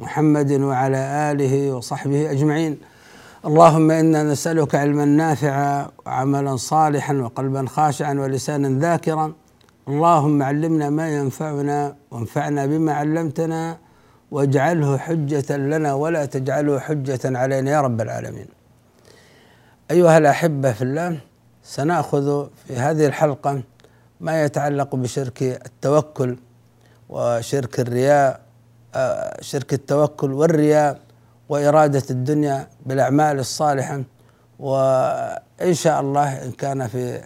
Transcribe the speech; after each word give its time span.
محمد 0.00 0.52
وعلى 0.52 1.30
آله 1.30 1.72
وصحبه 1.72 2.30
أجمعين. 2.30 2.78
اللهم 3.44 3.90
إنا 3.90 4.22
نسألك 4.22 4.74
علما 4.74 5.04
نافعا 5.04 5.88
وعملا 6.06 6.56
صالحا 6.56 7.14
وقلبا 7.14 7.66
خاشعا 7.66 8.14
ولسانا 8.14 8.80
ذاكرا. 8.80 9.32
اللهم 9.88 10.42
علمنا 10.42 10.90
ما 10.90 11.06
ينفعنا 11.16 11.96
وانفعنا 12.10 12.66
بما 12.66 12.92
علمتنا 12.92 13.78
واجعله 14.30 14.98
حجة 14.98 15.56
لنا 15.56 15.94
ولا 15.94 16.24
تجعله 16.24 16.78
حجة 16.78 17.20
علينا 17.24 17.70
يا 17.70 17.80
رب 17.80 18.00
العالمين. 18.00 18.46
أيها 19.90 20.18
الأحبة 20.18 20.72
في 20.72 20.82
الله 20.82 21.20
سنأخذ 21.62 22.46
في 22.66 22.76
هذه 22.76 23.06
الحلقة 23.06 23.62
ما 24.20 24.44
يتعلق 24.44 24.94
بشرك 24.96 25.42
التوكل 25.42 26.36
وشرك 27.08 27.80
الرياء 27.80 28.40
شرك 29.40 29.72
التوكل 29.72 30.32
والرياء 30.32 31.00
وإرادة 31.48 32.02
الدنيا 32.10 32.68
بالأعمال 32.86 33.38
الصالحة 33.38 34.02
وإن 34.58 35.74
شاء 35.74 36.00
الله 36.00 36.44
إن 36.44 36.52
كان 36.52 36.86
في 36.88 37.22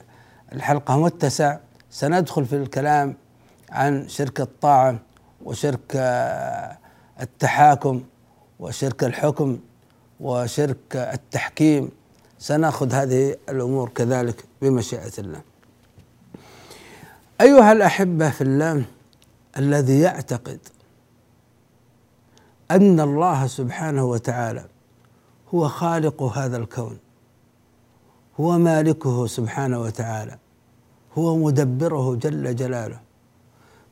الحلقة 0.52 0.98
متسع 0.98 1.56
سندخل 1.90 2.44
في 2.44 2.56
الكلام 2.56 3.16
عن 3.70 4.08
شرك 4.08 4.40
الطاعة 4.40 4.98
وشرك 5.44 5.96
التحاكم 7.20 8.02
وشرك 8.60 9.04
الحكم 9.04 9.58
وشرك 10.20 10.96
التحكيم 10.96 11.90
سنأخذ 12.38 12.92
هذه 12.92 13.36
الأمور 13.48 13.88
كذلك 13.88 14.44
بمشيئة 14.62 15.12
الله. 15.18 15.40
أيها 17.40 17.72
الأحبة 17.72 18.30
في 18.30 18.40
الله 18.40 18.84
الذي 19.58 20.00
يعتقد 20.00 20.58
أن 22.70 23.00
الله 23.00 23.46
سبحانه 23.46 24.04
وتعالى 24.04 24.64
هو 25.54 25.68
خالق 25.68 26.22
هذا 26.22 26.56
الكون 26.56 26.98
هو 28.40 28.58
مالكه 28.58 29.26
سبحانه 29.26 29.80
وتعالى 29.80 30.38
هو 31.18 31.36
مدبره 31.36 32.14
جل 32.14 32.56
جلاله. 32.56 33.00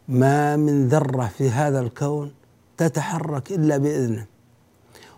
ما 0.08 0.56
من 0.56 0.88
ذرة 0.88 1.26
في 1.26 1.50
هذا 1.50 1.80
الكون 1.80 2.32
تتحرك 2.76 3.52
إلا 3.52 3.76
بإذنه 3.76 4.26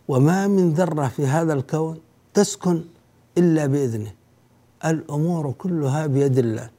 وما 0.09 0.47
من 0.47 0.73
ذرة 0.73 1.09
في 1.09 1.27
هذا 1.27 1.53
الكون 1.53 1.99
تسكن 2.35 2.85
إلا 3.39 3.67
بإذنه. 3.67 4.13
الأمور 4.85 5.53
كلها 5.53 6.07
بيد 6.07 6.39
الله 6.39 6.71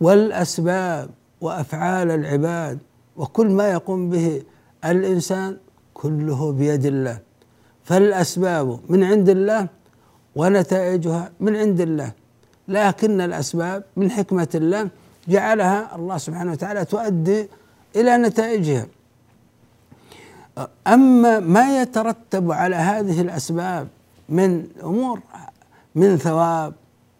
والأسباب 0.00 1.10
وأفعال 1.40 2.10
العباد 2.10 2.78
وكل 3.16 3.46
ما 3.50 3.68
يقوم 3.68 4.10
به 4.10 4.42
الإنسان 4.84 5.56
كله 6.02 6.40
بيد 6.60 6.84
الله. 6.92 7.16
فالأسباب 7.88 8.66
من 8.92 9.00
عند 9.10 9.28
الله 9.36 9.62
ونتائجها 10.38 11.22
من 11.44 11.52
عند 11.62 11.80
الله. 11.88 12.10
لكن 12.68 13.20
الأسباب 13.28 13.80
من 13.98 14.06
حكمة 14.16 14.52
الله 14.60 14.82
جعلها 15.28 15.80
الله 15.96 16.16
سبحانه 16.26 16.50
وتعالى 16.54 16.80
تؤدي 16.94 17.40
إلى 17.98 18.12
نتائجها. 18.24 18.86
أما 20.86 21.32
ما 21.40 21.82
يترتب 21.82 22.52
على 22.52 22.76
هذه 22.76 23.20
الأسباب 23.20 23.88
من 24.28 24.50
أمور 24.82 25.18
من 25.94 26.10
ثواب 26.16 26.72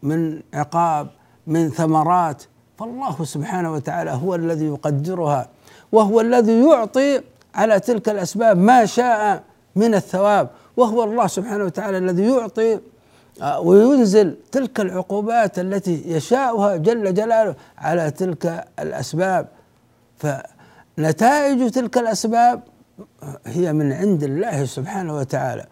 من 0.03 0.21
عقاب 0.55 1.06
من 1.47 1.71
ثمرات 1.71 2.43
فالله 2.78 3.25
سبحانه 3.25 3.71
وتعالى 3.72 4.10
هو 4.10 4.34
الذي 4.34 4.66
يقدرها 4.75 5.49
وهو 5.93 6.21
الذي 6.21 6.56
يعطي 6.66 7.21
على 7.58 7.80
تلك 7.80 8.08
الأسباب 8.08 8.58
ما 8.58 8.86
شاء 8.86 9.42
من 9.76 9.94
الثواب 9.94 10.48
وهو 10.76 11.04
الله 11.04 11.26
سبحانه 11.26 11.64
وتعالى 11.64 11.98
الذي 11.98 12.30
يعطي 12.30 12.78
وينزل 13.58 14.36
تلك 14.52 14.80
العقوبات 14.80 15.58
التي 15.58 16.02
يشاؤها 16.06 16.76
جل 16.76 17.14
جلاله 17.14 17.54
على 17.78 18.10
تلك 18.10 18.64
الأسباب. 18.78 19.47
فنتائج 20.18 21.70
تلك 21.70 21.98
الأسباب 21.98 22.62
هي 23.47 23.72
من 23.72 23.92
عند 23.92 24.22
الله 24.22 24.64
سبحانه 24.64 25.16
وتعالى. 25.16 25.64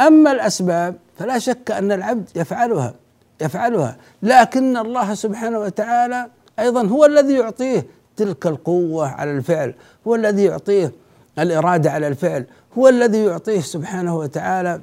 أما 0.00 0.32
الأسباب 0.32 0.96
فلا 1.18 1.38
شك 1.38 1.70
أن 1.70 1.92
العبد 1.92 2.28
يفعلها 2.36 2.94
يفعلها. 3.40 3.96
لكن 4.22 4.76
الله 4.76 5.14
سبحانه 5.14 5.58
وتعالى 5.58 6.26
أيضا 6.58 6.86
هو 6.86 7.04
الذي 7.04 7.34
يعطيه 7.34 7.86
تلك 8.16 8.46
القوة 8.46 9.08
على 9.08 9.30
الفعل 9.30 9.74
هو 10.06 10.14
الذي 10.14 10.44
يعطيه 10.44 10.92
الإرادة 11.38 11.90
على 11.90 12.08
الفعل 12.08 12.46
هو 12.78 12.88
الذي 12.88 13.24
يعطيه 13.24 13.60
سبحانه 13.60 14.16
وتعالى 14.16 14.80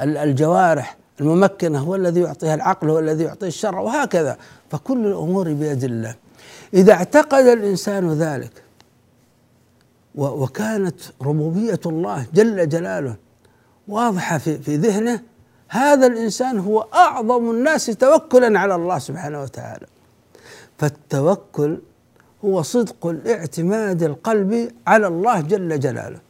الجوارح 0.00 0.96
الممكنة 1.20 1.78
هو 1.78 1.94
الذي 1.94 2.20
يعطيها 2.20 2.54
العقل 2.54 2.90
هو 2.90 2.98
الذي 2.98 3.24
يعطيه 3.24 3.46
الشرع 3.46 3.80
وهكذا. 3.80 4.36
فكل 4.70 5.06
الأمور 5.06 5.52
بيد 5.52 5.84
الله. 5.84 6.14
إذا 6.74 6.92
اعتقد 6.92 7.44
الإنسان 7.46 8.12
ذلك 8.12 8.62
وكانت 10.14 11.00
ربوبية 11.22 11.80
الله 11.86 12.26
جل 12.34 12.68
جلاله 12.68 13.16
واضحة 13.88 14.38
في 14.38 14.58
في 14.58 14.76
ذهنه 14.76 15.20
هذا 15.68 16.06
الإنسان 16.06 16.58
هو 16.58 16.80
أعظم 16.94 17.50
الناس 17.50 17.86
توكلا 17.86 18.58
على 18.58 18.74
الله 18.74 18.98
سبحانه 18.98 19.42
وتعالى. 19.42 19.86
فالتوكل 20.78 21.78
هو 22.44 22.62
صدق 22.62 23.06
الاعتماد 23.06 24.02
القلبي 24.02 24.70
على 24.86 25.06
الله 25.06 25.40
جل 25.40 25.80
جلاله. 25.80 26.20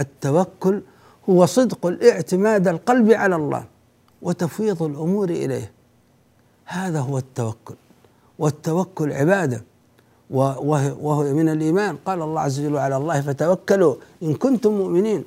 التوكل 0.00 0.82
هو 1.30 1.46
صدق 1.46 1.86
الاعتماد 1.86 2.68
القلبي 2.68 3.14
على 3.14 3.36
الله 3.36 3.64
وتفويض 4.22 4.82
الأمور 4.82 5.30
إليه. 5.30 5.72
هذا 6.64 7.00
هو 7.00 7.18
التوكل. 7.18 7.74
والتوكل 8.38 9.12
عبادة. 9.12 9.64
وهو 10.30 11.22
من 11.32 11.48
الإيمان. 11.48 11.96
قال 11.96 12.22
الله 12.22 12.40
عز 12.40 12.60
وجل 12.60 12.76
على 12.76 12.96
الله 12.96 13.20
فتوكلوا 13.20 13.94
إن 14.22 14.34
كنتم 14.34 14.72
مؤمنين. 14.72 15.24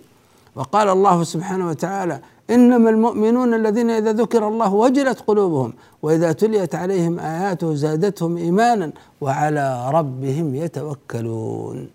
وقال 0.56 0.90
الله 0.90 1.24
سبحانه 1.24 1.70
وتعالى 1.70 2.20
إنما 2.50 2.90
المؤمنون 2.90 3.54
الذين 3.54 3.90
إذا 3.90 4.12
ذكر 4.12 4.48
الله 4.48 4.74
وجلت 4.74 5.20
قلوبهم 5.20 5.74
وإذا 6.02 6.32
تليت 6.32 6.76
عليهم 6.76 7.20
آياته 7.20 7.74
زادتهم 7.76 8.38
إيمانا 8.38 8.92
وعلى 9.22 9.92
ربهم 9.92 10.56
يتوكلون. 10.56 11.90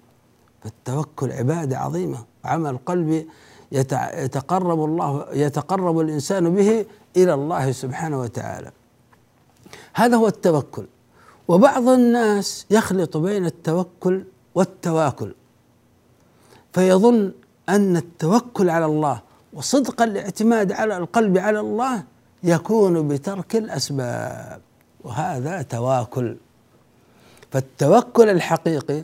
فالتوكل 0.63 1.33
عبادة 1.33 1.79
عظيمة 1.79 2.19
عمل 2.45 2.79
قلبي 2.87 3.29
يتقرب 3.73 4.85
الله 4.85 5.27
يتقرب 5.33 6.01
الإنسان 6.01 6.55
به 6.55 6.87
إلى 7.17 7.35
الله 7.35 7.73
سبحانه 7.73 8.21
وتعالى. 8.21 8.71
هذا 9.95 10.17
هو 10.17 10.27
التوكل. 10.27 10.87
وبعض 11.49 11.89
الناس 11.89 12.67
يخلط 12.71 13.17
بين 13.17 13.47
التوكل 13.47 14.25
والتواكل. 14.55 15.35
فيظن 16.73 17.33
أن 17.69 17.97
التوكل 17.97 18.71
على 18.71 18.85
الله 18.85 19.21
وصدق 19.53 20.03
الاعتماد 20.03 20.73
على 20.73 20.97
القلب 20.97 21.39
على 21.39 21.61
الله 21.61 22.03
يكون 22.45 23.09
بترك 23.09 23.57
الأسباب 23.57 24.61
وهذا 25.05 25.63
تواكل. 25.63 26.37
فالتوكل 27.53 28.29
الحقيقي 28.29 29.03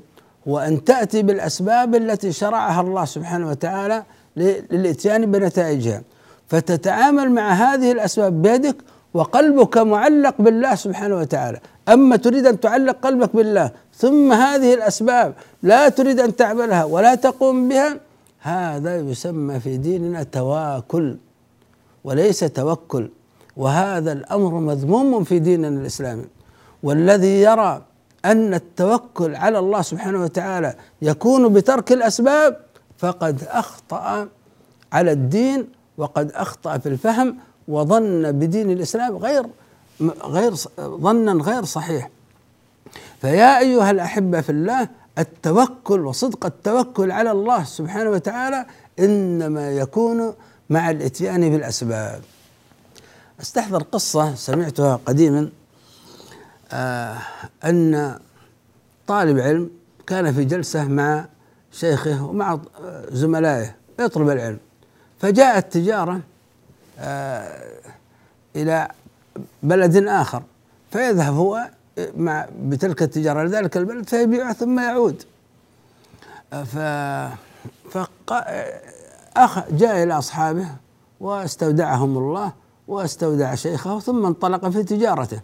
هو 0.48 0.58
أن 0.58 0.84
تأتي 0.84 1.22
بالأسباب 1.22 1.94
التي 1.94 2.32
شرعها 2.32 2.81
الله 2.81 3.04
سبحانه 3.04 3.48
وتعالى 3.48 4.02
للإتيان 4.37 5.31
بنتائجها. 5.31 6.02
فتتعامل 6.49 7.31
مع 7.31 7.52
هذه 7.52 7.92
الأسباب 7.92 8.42
بيدك 8.42 8.76
وقلبك 9.14 9.78
معلق 9.78 10.34
بالله 10.38 10.75
سبحانه 10.75 11.16
وتعالى. 11.16 11.60
أما 11.88 12.16
تريد 12.16 12.46
أن 12.46 12.60
تعلق 12.60 12.96
قلبك 13.02 13.37
بالله 13.37 13.70
ثم 13.94 14.32
هذه 14.32 14.75
الأسباب 14.75 15.34
لا 15.62 15.88
تريد 15.88 16.20
أن 16.20 16.37
تعملها 16.37 16.84
ولا 16.84 17.14
تقوم 17.14 17.69
بها 17.69 17.96
هذا 18.46 18.96
يسمى 18.96 19.60
في 19.60 19.76
ديننا 19.76 20.22
تواكل 20.22 21.16
وليس 22.04 22.40
توكل 22.40 23.10
وهذا 23.56 24.12
الأمر 24.12 24.54
مذموم 24.54 25.25
في 25.25 25.38
ديننا 25.38 25.69
الإسلامي. 25.69 26.25
والذي 26.82 27.40
يرى 27.43 27.82
أن 28.25 28.54
التوكل 28.54 29.37
على 29.37 29.58
الله 29.58 29.82
سبحانه 29.82 30.22
وتعالى 30.22 30.75
يكون 31.02 31.52
بترك 31.52 31.93
الأسباب 31.93 32.60
فقد 32.98 33.43
أخطأ 33.48 34.28
على 34.92 35.12
الدين 35.12 35.69
وقد 35.96 36.32
أخطأ 36.32 36.78
في 36.78 36.88
الفهم 36.88 37.37
وظن 37.69 38.32
بدين 38.32 38.70
الإسلام 38.70 39.16
غير 39.16 39.46
غير 40.25 40.54
ظنا 40.81 41.32
غير 41.32 41.64
صحيح. 41.64 42.10
فيا 43.20 43.58
أيها 43.58 43.90
الأحبة 43.90 44.40
في 44.40 44.52
الله 44.52 44.88
التوكل 45.18 46.00
وصدق 46.06 46.46
التوكل 46.46 47.10
على 47.10 47.30
الله 47.30 47.64
سبحانه 47.64 48.10
وتعالى 48.10 48.66
إنما 48.98 49.70
يكون 49.70 50.34
مع 50.70 50.90
الإتيان 50.90 51.50
بالأسباب. 51.50 52.20
أستحضر 53.40 53.82
قصة 53.82 54.34
سمعتها 54.34 55.00
قديما 55.06 55.50
آه 56.72 57.18
أن 57.64 58.18
طالب 59.06 59.38
علم 59.38 59.70
كان 60.06 60.32
في 60.32 60.44
جلسة 60.44 60.84
مع 60.84 61.24
شيخه 61.72 62.24
ومع 62.24 62.60
زملائه 63.08 63.74
يطلب 64.00 64.30
العلم. 64.30 64.58
فجاءت 65.20 65.72
تجارة 65.72 66.20
آه 66.98 67.72
إلى 68.56 68.88
بلد 69.62 69.96
آخر 69.96 70.42
فيذهب 70.90 71.34
هو 71.34 71.70
مع 72.16 72.46
بتلك 72.62 73.02
التجارة. 73.02 73.43
لذلك 73.43 73.76
البلد 73.76 74.08
فيبيعها 74.08 74.52
ثم 74.52 74.81
يعود. 74.81 75.22
ف 76.50 76.78
أخ 79.37 79.70
جاء 79.70 80.02
إلى 80.02 80.19
أصحابه 80.19 80.69
واستودعهم 81.20 82.19
الله 82.19 82.52
واستودع 82.88 83.54
شيخه 83.54 84.00
ثم 84.00 84.26
انطلق 84.26 84.69
في 84.69 84.82
تجارته. 84.82 85.40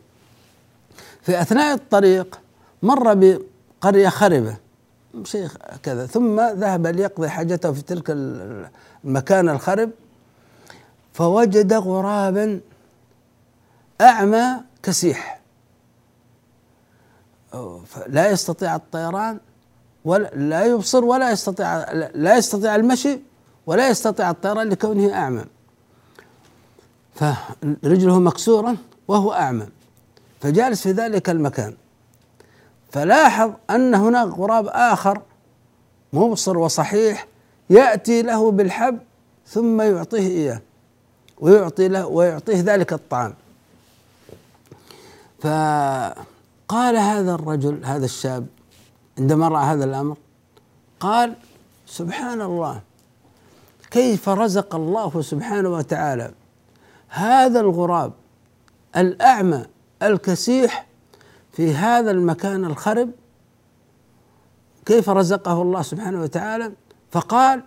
في 1.23 1.41
أثناء 1.41 1.75
الطريق 1.75 2.41
مر 2.83 3.15
بقرية 3.15 4.09
خربة 4.09 4.57
شيخ 5.25 5.57
كذا 5.83 6.07
ثم 6.07 6.41
ذهب 6.41 6.87
ليقضي 6.87 7.29
حاجته 7.29 7.73
في 7.73 7.83
تلك 7.83 8.05
المكان 9.05 9.49
الخرب 9.49 9.91
فوجد 11.13 11.73
غرابا 11.73 12.61
أعمى 14.01 14.47
كسيح. 14.83 15.42
لا 18.07 18.31
يستطيع 18.31 18.77
الطيران 18.77 19.41
ولا 20.05 20.31
لا 20.35 20.65
يبصر 20.65 21.05
ولا 21.05 21.31
يستطيع 21.31 21.93
لا 22.15 22.37
يستطيع 22.37 22.75
المشي 22.75 23.19
ولا 23.67 23.89
يستطيع 23.89 24.31
الطيران 24.31 24.69
لكونه 24.69 25.15
أعمى. 25.15 25.45
فرجله 27.15 28.19
مكسورة 28.19 28.77
وهو 29.09 29.33
أعمى. 29.33 29.67
فجالس 30.41 30.83
في 30.83 30.93
ذلك 30.93 31.31
المكان. 31.31 31.75
فلاحظ 32.93 33.53
أن 33.71 33.95
هناك 33.95 34.29
غراب 34.29 34.67
آخر 34.67 35.23
مبصر 36.13 36.59
وصحيح 36.59 37.27
يأتي 37.71 38.23
له 38.23 38.51
بالحب 38.51 38.99
ثم 39.47 39.81
يعطيه 39.81 40.29
إياه 40.29 40.61
ويعطي 41.39 41.89
له 41.89 42.07
ويعطيه 42.07 42.61
ذلك 42.61 42.93
الطعام. 42.93 43.35
فقال 46.69 46.97
هذا 46.97 47.35
الرجل 47.35 47.85
هذا 47.85 48.05
الشاب 48.05 48.47
عندما 49.19 49.49
رأى 49.49 49.65
هذا 49.65 49.85
الأمر 49.85 50.17
قال 51.01 51.35
سبحان 51.87 52.41
الله 52.41 52.81
كيف 53.91 54.29
رزق 54.29 54.75
الله 54.75 55.23
سبحانه 55.23 55.69
وتعالى 55.69 56.31
هذا 57.09 57.61
الغراب 57.61 58.13
الأعمى 58.97 59.65
الكسيح 60.03 60.87
في 61.53 61.75
هذا 61.75 62.11
المكان 62.11 62.65
الخرب؟ 62.65 63.11
كيف 64.87 65.11
رزقه 65.11 65.63
الله 65.63 65.83
سبحانه 65.83 66.23
وتعالى؟ 66.23 66.73
فقال 67.11 67.63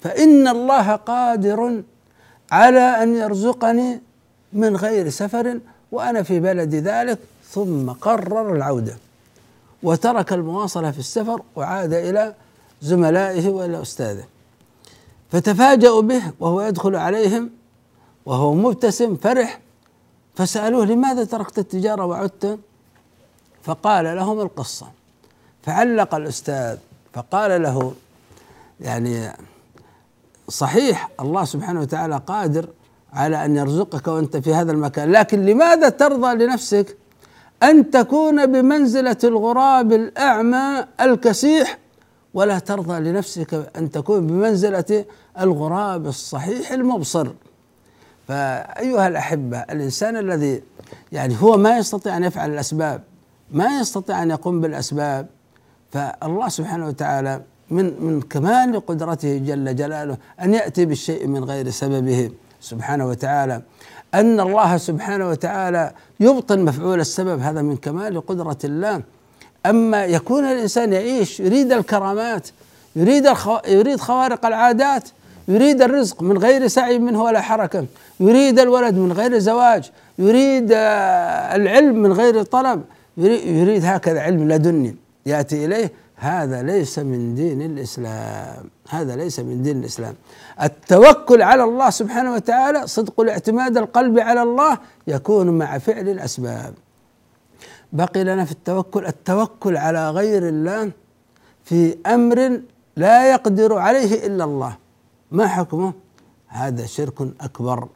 فإن 0.00 0.48
الله 0.48 0.96
قادر 0.96 1.82
على 2.52 3.02
أن 3.02 3.14
يرزقني 3.14 4.00
من 4.52 4.76
غير 4.76 5.08
سفر 5.08 5.60
وأنا 5.92 6.22
في 6.22 6.40
بلد 6.40 6.74
ذلك 6.74 7.18
ثم 7.50 7.90
قرر 7.90 8.56
العودة 8.56 8.96
وترك 9.82 10.32
المواصلة 10.32 10.90
في 10.90 10.98
السفر 10.98 11.42
وعاد 11.56 11.92
إلى 11.92 12.34
زملائه 12.82 13.48
وإلى 13.48 13.82
أستاذه. 13.82 14.24
فتفاجأوا 15.32 16.02
به 16.02 16.22
وهو 16.40 16.60
يدخل 16.62 16.96
عليهم 16.96 17.50
وهو 18.26 18.54
مبتسم 18.54 19.16
فرح 19.16 19.60
فسألوه 20.34 20.84
لماذا 20.84 21.24
تركت 21.24 21.58
التجارة 21.58 22.06
وعدت؟ 22.06 22.58
فقال 23.62 24.04
لهم 24.16 24.40
القصة. 24.40 24.86
فعلق 25.62 26.14
الأستاذ 26.14 26.76
فقال 27.12 27.62
له 27.62 27.92
يعني 28.80 29.32
صحيح 30.48 31.10
الله 31.20 31.44
سبحانه 31.44 31.80
وتعالى 31.80 32.20
قادر 32.26 32.68
على 33.12 33.44
أن 33.44 33.56
يرزقك 33.56 34.08
وأنت 34.08 34.36
في 34.36 34.54
هذا 34.54 34.72
المكان 34.72 35.12
لكن 35.12 35.44
لماذا 35.46 35.88
ترضى 35.88 36.44
لنفسك؟ 36.44 36.96
أن 37.62 37.90
تكون 37.90 38.46
بمنزلة 38.46 39.16
الغراب 39.24 39.92
الأعمى 39.92 40.84
الكسيح 41.00 41.78
ولا 42.34 42.58
ترضى 42.58 43.10
لنفسك 43.10 43.70
أن 43.76 43.90
تكون 43.90 44.26
بمنزلة 44.26 45.04
الغراب 45.40 46.06
الصحيح 46.06 46.72
المبصر. 46.72 47.28
فأيها 48.28 49.08
الأحبة 49.08 49.58
الإنسان 49.58 50.16
الذي 50.16 50.62
يعني 51.12 51.36
هو 51.42 51.56
ما 51.56 51.78
يستطيع 51.78 52.16
أن 52.16 52.24
يفعل 52.24 52.52
الأسباب 52.52 53.02
ما 53.50 53.80
يستطيع 53.80 54.22
أن 54.22 54.30
يقوم 54.30 54.60
بالأسباب 54.60 55.26
فالله 55.92 56.48
سبحانه 56.48 56.86
وتعالى 56.86 57.40
من 57.70 58.02
من 58.02 58.20
كمال 58.20 58.86
قدرته 58.86 59.38
جل 59.38 59.76
جلاله 59.76 60.16
أن 60.42 60.54
يأتي 60.54 60.84
بالشيء 60.84 61.26
من 61.26 61.44
غير 61.44 61.70
سببه 61.70 62.30
سبحانه 62.60 63.06
وتعالى. 63.06 63.62
أن 64.14 64.40
الله 64.40 64.76
سبحانه 64.76 65.28
وتعالى 65.28 65.92
يبطل 66.20 66.60
مفعول 66.60 67.00
السبب 67.00 67.40
هذا 67.40 67.62
من 67.62 67.76
كمال 67.76 68.26
قدرة 68.26 68.58
الله. 68.64 69.02
أما 69.66 70.04
يكون 70.04 70.44
الإنسان 70.44 70.92
يعيش 70.92 71.40
يريد 71.40 71.72
الكرامات 71.72 72.48
يريد 72.96 73.26
الخو... 73.26 73.58
يريد 73.68 74.00
خوارق 74.00 74.46
العادات 74.46 75.08
يريد 75.48 75.82
الرزق 75.82 76.22
من 76.22 76.38
غير 76.38 76.66
سعي 76.66 76.98
منه 76.98 77.22
ولا 77.22 77.40
حركة 77.40 77.84
يريد 78.20 78.58
الولد 78.58 78.94
من 78.94 79.12
غير 79.12 79.38
زواج 79.38 79.90
يريد 80.18 80.72
آه، 80.72 81.56
العلم 81.56 82.02
من 82.02 82.12
غير 82.12 82.42
طلب 82.42 82.82
يريد 83.16 83.84
هكذا 83.84 84.20
علم 84.20 84.48
لدني 84.48 84.96
يأتي 85.26 85.64
إليه. 85.64 85.92
هذا 86.18 86.62
ليس 86.62 86.98
من 86.98 87.34
دين 87.34 87.62
الإسلام. 87.62 88.70
هذا 88.88 89.16
ليس 89.16 89.40
من 89.40 89.62
دين 89.62 89.78
الإسلام. 89.78 90.14
التوكل 90.62 91.42
على 91.42 91.64
الله 91.64 91.90
سبحانه 91.90 92.32
وتعالى 92.32 92.86
صدق 92.86 93.20
الاعتماد 93.20 93.76
القلب 93.76 94.18
على 94.18 94.42
الله 94.42 94.78
يكون 95.06 95.58
مع 95.58 95.78
فعل 95.78 96.08
الأسباب. 96.08 96.74
بقي 97.92 98.24
لنا 98.24 98.44
في 98.44 98.52
التوكل 98.52 99.06
التوكل 99.06 99.76
على 99.76 100.10
غير 100.10 100.48
الله 100.48 100.90
في 101.64 101.96
أمر 102.06 102.60
لا 102.96 103.30
يقدر 103.30 103.78
عليه 103.78 104.26
إلا 104.26 104.44
الله. 104.44 104.76
ما 105.30 105.46
حكمه؟ 105.46 105.92
هذا 106.48 106.86
شرك 106.86 107.20
أكبر. 107.40 107.88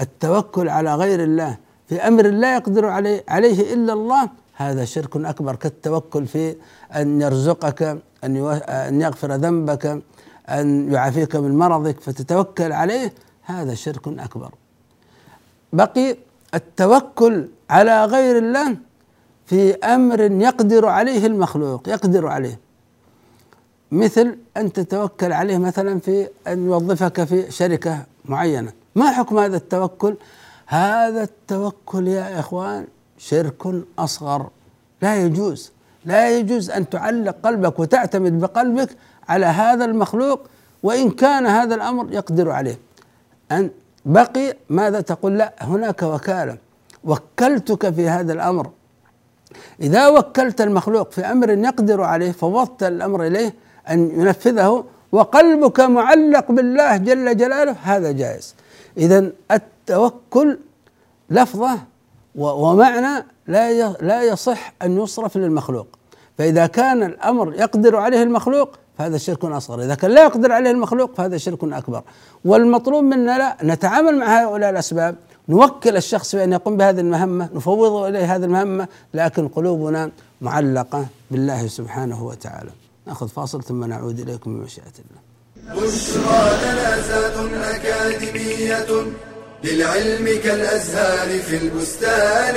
التوكل 0.00 0.68
على 0.68 0.94
غير 0.94 1.22
الله 1.22 1.56
في 1.88 2.00
أمر 2.08 2.26
لا 2.26 2.56
يقدر 2.56 2.86
عليه, 2.86 3.24
عليه 3.28 3.74
إلا 3.74 3.92
الله 3.92 4.28
هذا 4.52 4.84
شرك 4.84 5.16
أكبر 5.16 5.56
كالتوكل 5.56 6.26
في 6.26 6.56
أن 6.96 7.20
يرزقك 7.20 8.02
أن, 8.24 8.36
يغفر 9.00 9.32
ذنبك 9.34 10.02
أن 10.48 10.92
يعافيك 10.92 11.36
من 11.36 11.58
مرضك 11.58 12.00
فتتوكل 12.00 12.72
عليه 12.72 13.12
هذا 13.42 13.74
شرك 13.74 14.08
أكبر. 14.08 14.50
بقي 15.72 16.16
التوكل 16.54 17.48
على 17.70 18.04
غير 18.04 18.38
الله 18.38 18.76
في 19.46 19.74
أمر 19.74 20.20
يقدر 20.20 20.86
عليه 20.86 21.26
المخلوق 21.26 21.88
يقدر 21.88 22.26
عليه. 22.26 22.58
مثل 23.92 24.38
أن 24.56 24.72
تتوكل 24.72 25.32
عليه 25.32 25.58
مثلا 25.58 26.00
في 26.00 26.28
أن 26.48 26.66
يوظفك 26.66 27.24
في 27.24 27.50
شركة 27.50 28.04
معينة. 28.24 28.72
ما 28.94 29.12
حكم 29.12 29.38
هذا 29.38 29.56
التوكل؟ 29.56 30.16
هذا 30.66 31.22
التوكل 31.22 32.08
يا 32.08 32.40
إخوان 32.40 32.86
شرك 33.28 33.62
أصغر. 33.98 34.50
لا 35.02 35.16
يجوز 35.16 35.72
لا 36.04 36.30
يجوز 36.38 36.70
أن 36.70 36.88
تعلق 36.88 37.36
قلبك 37.42 37.78
وتعتمد 37.78 38.40
بقلبك 38.40 38.88
على 39.28 39.46
هذا 39.46 39.84
المخلوق 39.84 40.40
وإن 40.82 41.10
كان 41.10 41.46
هذا 41.46 41.74
الأمر 41.74 42.12
يقدر 42.12 42.50
عليه. 42.50 42.78
أن 43.52 43.70
بقي 44.04 44.56
ماذا 44.70 45.00
تقول؟ 45.00 45.38
لا 45.38 45.54
هناك 45.60 46.02
وكالة. 46.02 46.56
وكلتك 47.04 47.90
في 47.90 48.08
هذا 48.08 48.32
الأمر. 48.32 48.70
إذا 49.80 50.08
وكلت 50.08 50.60
المخلوق 50.60 51.10
في 51.12 51.20
أمر 51.20 51.50
يقدر 51.50 52.00
عليه 52.00 52.32
فوضت 52.32 52.82
الأمر 52.82 53.26
إليه 53.26 53.54
أن 53.90 54.20
ينفذه 54.20 54.84
وقلبك 55.12 55.80
معلق 55.80 56.52
بالله 56.52 56.96
جل 56.96 57.36
جلاله 57.36 57.76
هذا 57.82 58.12
جائز. 58.12 58.54
إذا 58.96 59.30
التوكل 59.50 60.58
لفظة 61.30 61.78
ومعنى 62.34 63.26
لا 63.46 63.92
لا 63.92 64.22
يصح 64.22 64.72
أن 64.82 65.00
يصرف 65.00 65.36
للمخلوق. 65.36 65.86
فإذا 66.38 66.66
كان 66.66 67.02
الأمر 67.02 67.54
يقدر 67.54 67.96
عليه 67.96 68.22
المخلوق 68.22 68.78
فهذا 68.98 69.18
شرك 69.18 69.44
أصغر. 69.44 69.82
إذا 69.82 69.94
كان 69.94 70.10
لا 70.10 70.24
يقدر 70.24 70.52
عليه 70.52 70.70
المخلوق 70.70 71.14
فهذا 71.14 71.36
شرك 71.36 71.64
أكبر. 71.64 72.02
والمطلوب 72.44 73.04
منا 73.04 73.38
لا 73.38 73.56
نتعامل 73.62 74.18
مع 74.18 74.42
هؤلاء 74.42 74.70
الأسباب 74.70 75.16
نوكل 75.48 75.96
الشخص 75.96 76.34
بأن 76.34 76.52
يقوم 76.52 76.76
بهذه 76.76 77.00
المهمة 77.00 77.48
نفوض 77.54 78.04
إليه 78.04 78.36
هذه 78.36 78.44
المهمة 78.44 78.88
لكن 79.14 79.48
قلوبنا 79.48 80.10
معلقة 80.40 81.06
بالله 81.30 81.66
سبحانه 81.66 82.24
وتعالى. 82.24 82.70
نأخذ 83.06 83.28
فاصل 83.28 83.62
ثم 83.62 83.84
نعود 83.84 84.20
إليكم 84.20 84.60
بمشيئة 84.60 84.84
الله. 84.98 85.22
بشرى 85.82 86.42
أكاديمية 87.76 89.06
للعلم 89.64 90.40
كالأزهار 90.44 91.38
في 91.38 91.56
البستان. 91.56 92.56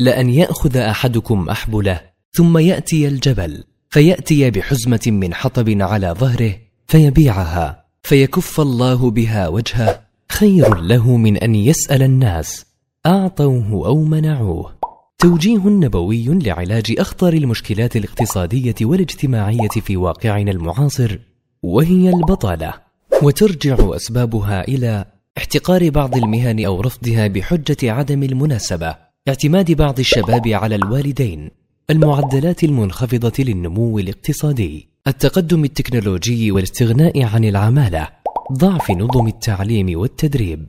لأن 0.00 0.30
يأخذ 0.30 0.76
أحدكم 0.76 1.48
أحبله 1.48 2.00
ثم 2.32 2.58
يأتي 2.58 3.08
الجبل 3.08 3.64
فيأتي 3.90 4.50
بحزمة 4.50 5.00
من 5.06 5.34
حطب 5.34 5.76
على 5.80 6.14
ظهره 6.18 6.56
فيبيعها 6.86 7.84
فيكف 8.02 8.60
الله 8.60 9.10
بها 9.10 9.48
وجهه. 9.48 10.02
خير 10.28 10.74
له 10.74 11.16
من 11.16 11.36
أن 11.36 11.54
يسأل 11.54 12.02
الناس 12.02 12.66
أعطوه 13.06 13.86
أو 13.86 14.04
منعوه. 14.04 14.79
توجيه 15.20 15.68
نبوي 15.68 16.24
لعلاج 16.28 16.94
أخطر 16.98 17.32
المشكلات 17.32 17.96
الاقتصادية 17.96 18.74
والاجتماعية 18.82 19.68
في 19.68 19.96
واقعنا 19.96 20.50
المعاصر 20.50 21.18
وهي 21.62 22.10
البطالة. 22.10 22.74
وترجع 23.22 23.76
أسبابها 23.96 24.68
إلى 24.68 25.04
احتقار 25.38 25.90
بعض 25.90 26.16
المهن 26.16 26.64
أو 26.64 26.80
رفضها 26.80 27.26
بحجة 27.26 27.92
عدم 27.92 28.22
المناسبة 28.22 28.96
اعتماد 29.28 29.72
بعض 29.72 29.98
الشباب 29.98 30.48
على 30.48 30.74
الوالدين. 30.74 31.50
المعدلات 31.90 32.64
المنخفضة 32.64 33.44
للنمو 33.44 33.98
الاقتصادي 33.98 34.88
التقدم 35.06 35.64
التكنولوجي 35.64 36.52
والاستغناء 36.52 37.22
عن 37.22 37.44
العمالة 37.44 38.08
ضعف 38.52 38.90
نظم 38.90 39.26
التعليم 39.26 39.98
والتدريب. 39.98 40.66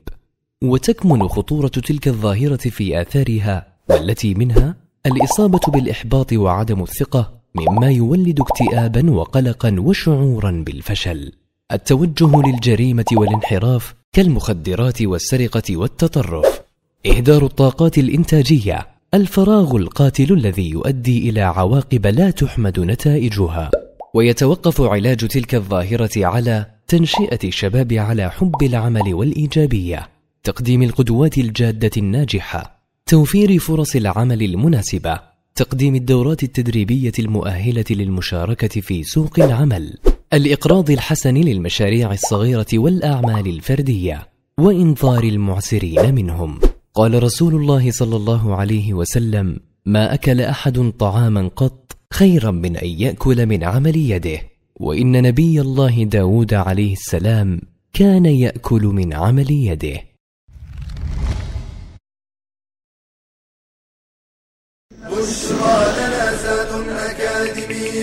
وتكمن 0.63 1.27
خطورة 1.27 1.67
تلك 1.67 2.07
الظاهرة 2.07 2.69
في 2.69 3.01
آثارها 3.01 3.70
والتي 3.89 4.33
منها 4.33 4.75
الإصابة 5.05 5.59
بالإحباط 5.67 6.33
وعدم 6.33 6.83
الثقة 6.83 7.33
مما 7.55 7.91
يولد 7.91 8.39
اكتئابا 8.39 9.11
وقلقا 9.11 9.75
وشعورا 9.79 10.63
بالفشل. 10.65 11.31
التوجه 11.71 12.41
للجريمة 12.41 13.05
والانحراف 13.13 13.95
كالمخدرات 14.13 15.01
والسرقة 15.01 15.77
والتطرف. 15.77 16.61
إهدار 17.05 17.45
الطاقات 17.45 17.97
الإنتاجية. 17.97 18.87
الفراغ 19.13 19.75
القاتل 19.75 20.33
الذي 20.33 20.69
يؤدي 20.69 21.29
إلى 21.29 21.41
عواقب 21.41 22.07
لا 22.07 22.31
تحمد 22.31 22.79
نتائجها. 22.79 23.71
ويتوقف 24.13 24.81
علاج 24.81 25.27
تلك 25.27 25.55
الظاهرة 25.55 26.25
على 26.25 26.65
تنشئة 26.87 27.39
الشباب 27.43 27.93
على 27.93 28.31
حب 28.31 28.63
العمل 28.63 29.13
والإيجابية. 29.13 30.09
تقديم 30.43 30.83
القدوات 30.83 31.37
الجادة 31.37 31.91
الناجحة. 31.97 32.80
توفير 33.11 33.59
فرص 33.59 33.95
العمل 33.95 34.43
المناسبة 34.43 35.19
تقديم 35.55 35.95
الدورات 35.95 36.43
التدريبية 36.43 37.11
المؤهلة 37.19 37.85
للمشاركة 37.89 38.81
في 38.81 39.03
سوق 39.03 39.39
العمل 39.39 39.97
الإقراض 40.33 40.91
الحسن 40.91 41.33
للمشاريع 41.33 42.13
الصغيرة 42.13 42.67
والأعمال 42.73 43.47
الفردية 43.47 44.27
وإنظار 44.59 45.23
المعسرين 45.23 46.15
منهم. 46.15 46.59
قال 46.93 47.23
رسول 47.23 47.55
الله 47.55 47.91
صلى 47.91 48.15
الله 48.15 48.55
عليه 48.55 48.93
وسلم 48.93 49.59
ما 49.85 50.13
أكل 50.13 50.41
أحد 50.41 50.93
طعاما 50.99 51.47
قط 51.55 51.97
خيرا 52.13 52.51
من 52.51 52.77
أن 52.77 52.89
يأكل 52.89 53.45
من 53.45 53.63
عمل 53.63 53.95
يده. 53.95 54.39
وإن 54.75 55.21
نبي 55.21 55.61
الله 55.61 56.03
داود 56.03 56.53
عليه 56.53 56.93
السلام 56.93 57.61
كان 57.93 58.25
يأكل 58.25 58.81
من 58.83 59.13
عمل 59.13 59.51
يده. 59.51 60.10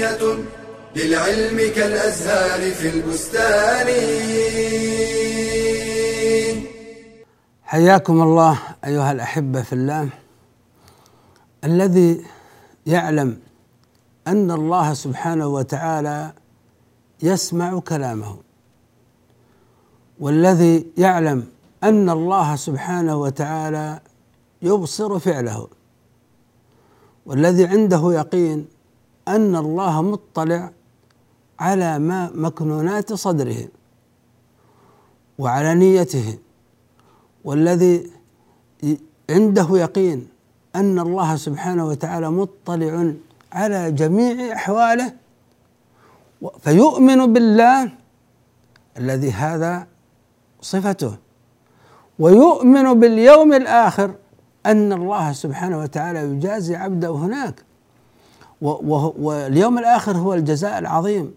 أكاديمية 0.04 0.44
للعلم 0.96 1.74
كالأزهار 1.74 2.70
في 2.70 2.88
البستان. 2.88 3.86
حياكم 7.64 8.22
الله 8.22 8.58
أيها 8.84 9.12
الأحبة 9.12 9.62
في 9.62 9.72
الله. 9.72 10.08
الذي 11.64 12.24
يعلم 12.86 13.38
أن 14.26 14.50
الله 14.50 14.94
سبحانه 14.94 15.46
وتعالى 15.46 16.32
يسمع 17.22 17.80
كلامه. 17.80 18.36
والذي 20.20 20.86
يعلم 20.96 21.46
أن 21.84 22.10
الله 22.10 22.56
سبحانه 22.56 23.16
وتعالى 23.16 24.00
يبصر 24.62 25.18
فعله. 25.18 25.68
والذي 27.26 27.66
عنده 27.66 28.12
يقين 28.12 28.68
أن 29.28 29.56
الله 29.56 30.02
مطلع 30.02 30.70
على 31.60 31.98
ما 31.98 32.30
مكنونات 32.34 33.12
صدره 33.12 33.68
وعلى 35.38 35.74
نيته 35.74 36.38
والذي 37.44 38.10
عنده 39.30 39.68
يقين 39.70 40.28
أن 40.76 40.98
الله 40.98 41.36
سبحانه 41.36 41.86
وتعالى 41.86 42.30
مطلع 42.30 43.12
على 43.52 43.92
جميع 43.92 44.52
أحواله 44.56 45.12
فيؤمن 46.60 47.32
بالله 47.32 47.90
الذي 48.98 49.30
هذا 49.32 49.86
صفته 50.60 51.16
ويؤمن 52.18 53.00
باليوم 53.00 53.52
الآخر 53.52 54.14
أن 54.66 54.92
الله 54.92 55.32
سبحانه 55.32 55.78
وتعالى 55.78 56.18
يجازي 56.18 56.76
عبده 56.76 57.10
هناك 57.10 57.67
واليوم 58.60 59.78
الآخر 59.78 60.16
هو 60.16 60.34
الجزاء 60.34 60.78
العظيم. 60.78 61.34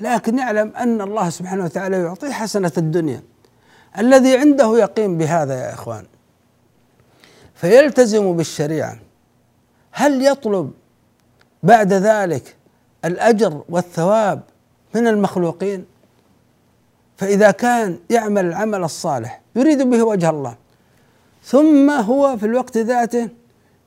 لكن 0.00 0.38
يعلم 0.38 0.72
أن 0.76 1.00
الله 1.00 1.30
سبحانه 1.30 1.64
وتعالى 1.64 1.96
يعطيه 1.96 2.30
حسنة 2.32 2.72
الدنيا. 2.76 3.22
الذي 3.98 4.36
عنده 4.36 4.78
يقين 4.78 5.18
بهذا 5.18 5.54
يا 5.54 5.74
إخوان. 5.74 6.04
فيلتزم 7.54 8.36
بالشريعة. 8.36 8.98
هل 9.92 10.26
يطلب 10.26 10.70
بعد 11.62 11.92
ذلك 11.92 12.56
الأجر 13.04 13.62
والثواب 13.68 14.40
من 14.94 15.06
المخلوقين؟ 15.06 15.84
فإذا 17.16 17.50
كان 17.50 17.98
يعمل 18.10 18.46
العمل 18.46 18.84
الصالح 18.84 19.40
يريد 19.56 19.82
به 19.90 20.02
وجه 20.02 20.30
الله. 20.30 20.54
ثم 21.44 21.90
هو 21.90 22.36
في 22.36 22.46
الوقت 22.46 22.76
ذاته 22.78 23.28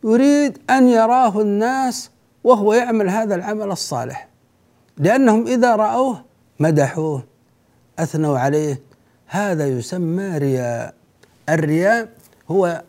يريد 0.04 0.58
أن 0.70 0.88
يراه 0.88 1.42
الناس 1.42 2.10
وهو 2.46 2.74
يعمل 2.74 3.10
هذا 3.10 3.36
العمل 3.36 3.72
الصالح. 3.72 4.28
لأنهم 4.98 5.48
إذا 5.48 5.76
رأوه 5.76 6.22
مدحوه 6.60 7.24
أثنوا 8.00 8.40
عليه. 8.40 8.82
هذا 9.28 9.68
يسمى 9.68 10.38
رياء. 10.38 10.94
الرياء 11.50 12.10
هو 12.52 12.84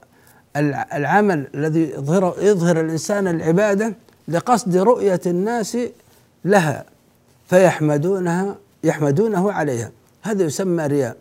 العمل 0.94 1.48
الذي 1.54 1.90
يظهر, 1.90 2.34
يظهر 2.38 2.80
الإنسان 2.80 3.28
العبادة 3.28 3.94
لقصد 4.28 4.76
رؤية 4.76 5.20
الناس 5.26 5.78
لها 6.44 6.84
فيحمدونها 7.48 8.56
يحمدونه 8.84 9.52
عليها. 9.52 9.90
هذا 10.22 10.44
يسمى 10.44 10.86
رياء. 10.86 11.16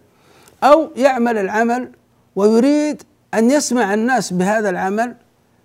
أو 0.63 0.89
يعمل 0.95 1.37
العمل 1.37 1.89
ويريد 2.35 3.03
أن 3.33 3.51
يسمع 3.51 3.93
الناس 3.93 4.33
بهذا 4.33 4.69
العمل 4.69 5.15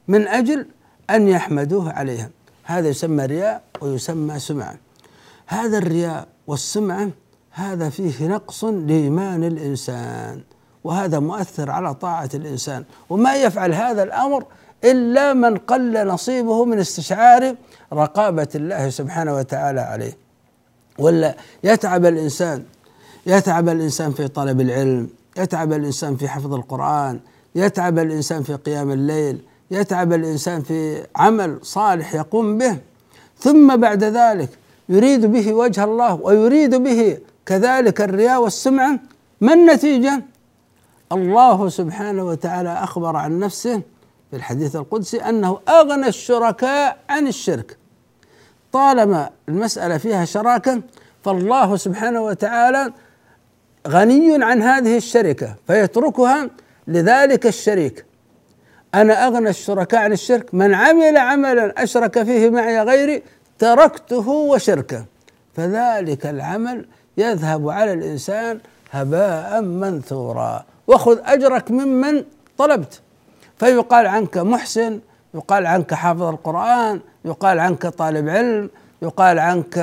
من 0.08 0.28
أجل 0.28 0.66
أن 1.10 1.28
يحمدوه 1.28 1.92
عليها. 1.92 2.30
هذا 2.70 2.88
يسمى 2.88 3.26
رياء 3.26 3.62
ويسمى 3.80 4.38
سمعة. 4.38 4.74
هذا 5.46 5.78
الرياء 5.78 6.28
والسمعة 6.46 7.10
هذا 7.50 7.88
فيه 7.90 8.26
نقص 8.26 8.64
لإيمان 8.64 9.44
الإنسان 9.44 10.40
وهذا 10.84 11.18
مؤثر 11.18 11.70
على 11.70 11.94
طاعة 11.94 12.30
الإنسان. 12.34 12.84
وما 13.10 13.34
يفعل 13.34 13.74
هذا 13.74 14.02
الأمر 14.02 14.44
إلا 14.84 15.32
من 15.32 15.56
قل 15.56 16.06
نصيبه 16.06 16.64
من 16.64 16.78
استشعار 16.78 17.54
رقابة 17.92 18.48
الله 18.54 18.90
سبحانه 18.90 19.34
وتعالى 19.34 19.80
عليه. 19.80 20.16
ولا 20.98 21.36
يتعب 21.64 22.06
الإنسان 22.06 22.64
يتعب 23.26 23.68
الإنسان 23.68 24.12
في 24.12 24.28
طلب 24.28 24.60
العلم 24.60 25.08
يتعب 25.36 25.72
الإنسان 25.72 26.16
في 26.16 26.28
حفظ 26.28 26.54
القرآن 26.54 27.20
يتعب 27.54 27.98
الإنسان 27.98 28.42
في 28.42 28.54
قيام 28.54 28.90
الليل 28.90 29.40
يتعب 29.70 30.12
الإنسان 30.12 30.62
في 30.62 31.06
عمل 31.16 31.58
صالح 31.62 32.14
يقوم 32.14 32.58
به 32.58 32.78
ثم 33.38 33.76
بعد 33.76 34.04
ذلك 34.04 34.48
يريد 34.88 35.26
به 35.26 35.52
وجه 35.52 35.84
الله 35.84 36.14
ويريد 36.14 36.74
به 36.74 37.18
كذلك 37.46 38.00
الرياء 38.00 38.42
والسمعة 38.42 38.98
ما 39.40 39.52
النتيجة؟ 39.52 40.22
الله 41.12 41.68
سبحانه 41.68 42.24
وتعالى 42.24 42.72
أخبر 42.72 43.16
عن 43.16 43.38
نفسه 43.38 43.82
في 44.30 44.36
الحديث 44.36 44.76
القدسي 44.76 45.16
أنه 45.16 45.58
أغنى 45.68 46.08
الشركاء 46.08 46.98
عن 47.08 47.26
الشرك 47.26 47.76
طالما 48.72 49.30
المسألة 49.48 49.98
فيها 49.98 50.24
شراكة 50.24 50.82
فالله 51.24 51.76
سبحانه 51.76 52.20
وتعالى 52.20 52.92
غني 53.88 54.44
عن 54.44 54.62
هذه 54.62 54.96
الشركة 54.96 55.54
فيتركها 55.66 56.50
لذلك 56.86 57.46
الشريك 57.46 58.04
أنا 58.94 59.26
أغنى 59.26 59.48
الشركاء 59.50 60.00
عن 60.00 60.12
الشرك 60.12 60.54
من 60.54 60.74
عمل 60.74 61.16
عملا 61.16 61.82
أشرك 61.82 62.22
فيه 62.22 62.50
معي 62.50 62.82
غيري 62.82 63.22
تركته 63.58 64.28
وشركه. 64.28 65.04
فذلك 65.56 66.26
العمل 66.26 66.86
يذهب 67.16 67.68
على 67.68 67.92
الإنسان 67.92 68.58
هباء 68.90 69.60
منثورا. 69.60 70.64
وخذ 70.86 71.18
أجرك 71.24 71.70
ممن 71.70 72.24
طلبت. 72.58 73.00
فيقال 73.58 74.06
عنك 74.06 74.38
محسن 74.38 75.00
يقال 75.34 75.66
عنك 75.66 75.94
حافظ 75.94 76.22
القرآن 76.22 77.00
يقال 77.24 77.58
عنك 77.58 77.86
طالب 77.86 78.28
علم 78.28 78.70
يقال 79.02 79.38
عنك 79.38 79.78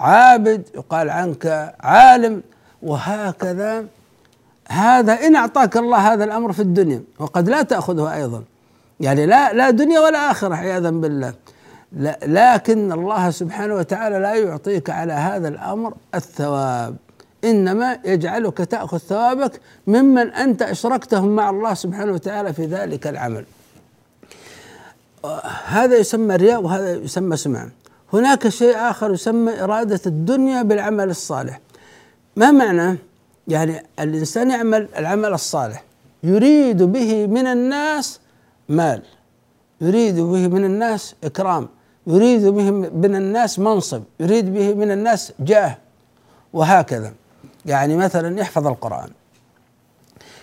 عابد 0.00 0.68
يقال 0.74 1.10
عنك 1.10 1.74
عالم. 1.80 2.42
وهكذا 2.82 3.84
هذا 4.68 5.12
إن 5.12 5.36
أعطاك 5.36 5.76
الله 5.76 6.12
هذا 6.12 6.24
الأمر 6.24 6.52
في 6.52 6.62
الدنيا 6.62 7.02
وقد 7.18 7.48
لا 7.48 7.62
تأخذه 7.62 8.14
أيضا. 8.14 8.42
يعني 9.00 9.26
لا 9.26 9.52
لا 9.52 9.70
دنيا 9.70 10.00
ولا 10.00 10.30
آخرة 10.30 10.54
عياذا 10.54 10.90
بالله. 10.90 11.34
لكن 12.26 12.92
الله 12.92 13.30
سبحانه 13.30 13.74
وتعالى 13.74 14.18
لا 14.18 14.34
يعطيك 14.34 14.90
على 14.90 15.12
هذا 15.12 15.48
الأمر 15.48 15.94
الثواب. 16.14 16.96
إنما 17.44 17.98
يجعلك 18.04 18.58
تأخذ 18.58 18.98
ثوابك 18.98 19.60
ممن 19.86 20.30
أنت 20.30 20.62
أشركتهم 20.62 21.36
مع 21.36 21.50
الله 21.50 21.74
سبحانه 21.74 22.12
وتعالى 22.12 22.52
في 22.52 22.66
ذلك 22.66 23.06
العمل. 23.06 23.44
هذا 25.66 25.96
يسمى 25.96 26.36
رياء 26.36 26.62
وهذا 26.62 26.94
يسمى 26.94 27.36
سمع 27.36 27.68
هناك 28.12 28.48
شيء 28.48 28.76
آخر 28.76 29.12
يسمى 29.12 29.62
إرادة 29.62 30.00
الدنيا 30.06 30.62
بالعمل 30.62 31.10
الصالح. 31.10 31.60
ما 32.36 32.50
معنى؟ 32.50 32.98
يعني 33.48 33.82
الإنسان 34.00 34.50
يعمل 34.50 34.88
العمل 34.96 35.32
الصالح. 35.32 35.84
يريد 36.22 36.82
به 36.82 37.26
من 37.26 37.46
الناس 37.46 38.20
مال. 38.68 39.02
يريد 39.80 40.14
به 40.20 40.48
من 40.48 40.64
الناس 40.64 41.14
إكرام. 41.24 41.68
يريد 42.06 42.46
به 42.46 42.70
من 42.70 43.16
الناس 43.16 43.58
منصب. 43.58 44.02
يريد 44.20 44.54
به 44.54 44.74
من 44.74 44.90
الناس 44.90 45.32
جاه. 45.40 45.78
وهكذا. 46.52 47.12
يعني 47.66 47.96
مثلا 47.96 48.40
يحفظ 48.40 48.66
القرآن. 48.66 49.10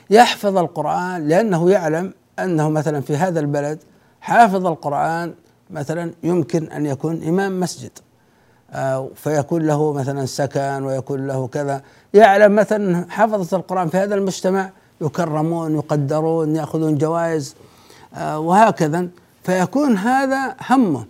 يحفظ 0.09 0.57
القرآن 0.57 1.27
لأنه 1.27 1.71
يعلم 1.71 2.13
أنه 2.39 2.69
مثلا 2.69 3.01
في 3.01 3.17
هذا 3.17 3.39
البلد 3.39 3.79
حافظ 4.21 4.65
القرآن 4.67 5.33
مثلا 5.69 6.11
يمكن 6.23 6.71
أن 6.71 6.85
يكون 6.85 7.23
إمام 7.23 7.59
مسجد. 7.59 7.91
آه، 8.71 9.09
فيكون 9.15 9.67
له 9.67 9.93
مثلا 9.93 10.25
سكن 10.25 10.83
ويكون 10.83 11.27
له 11.27 11.47
كذا. 11.47 11.81
يعلم 12.15 12.55
مثلا 12.55 13.05
حفظة 13.09 13.57
القرآن 13.57 13.89
في 13.89 13.97
هذا 13.97 14.15
المجتمع 14.15 14.69
يكرمون 15.01 15.75
يقدرون 15.75 16.55
يأخذون 16.55 16.97
جوائز 16.97 17.55
آه، 18.13 18.39
وهكذا. 18.39 19.07
فيكون 19.43 19.97
هذا 19.97 20.55
همه. 20.69 21.05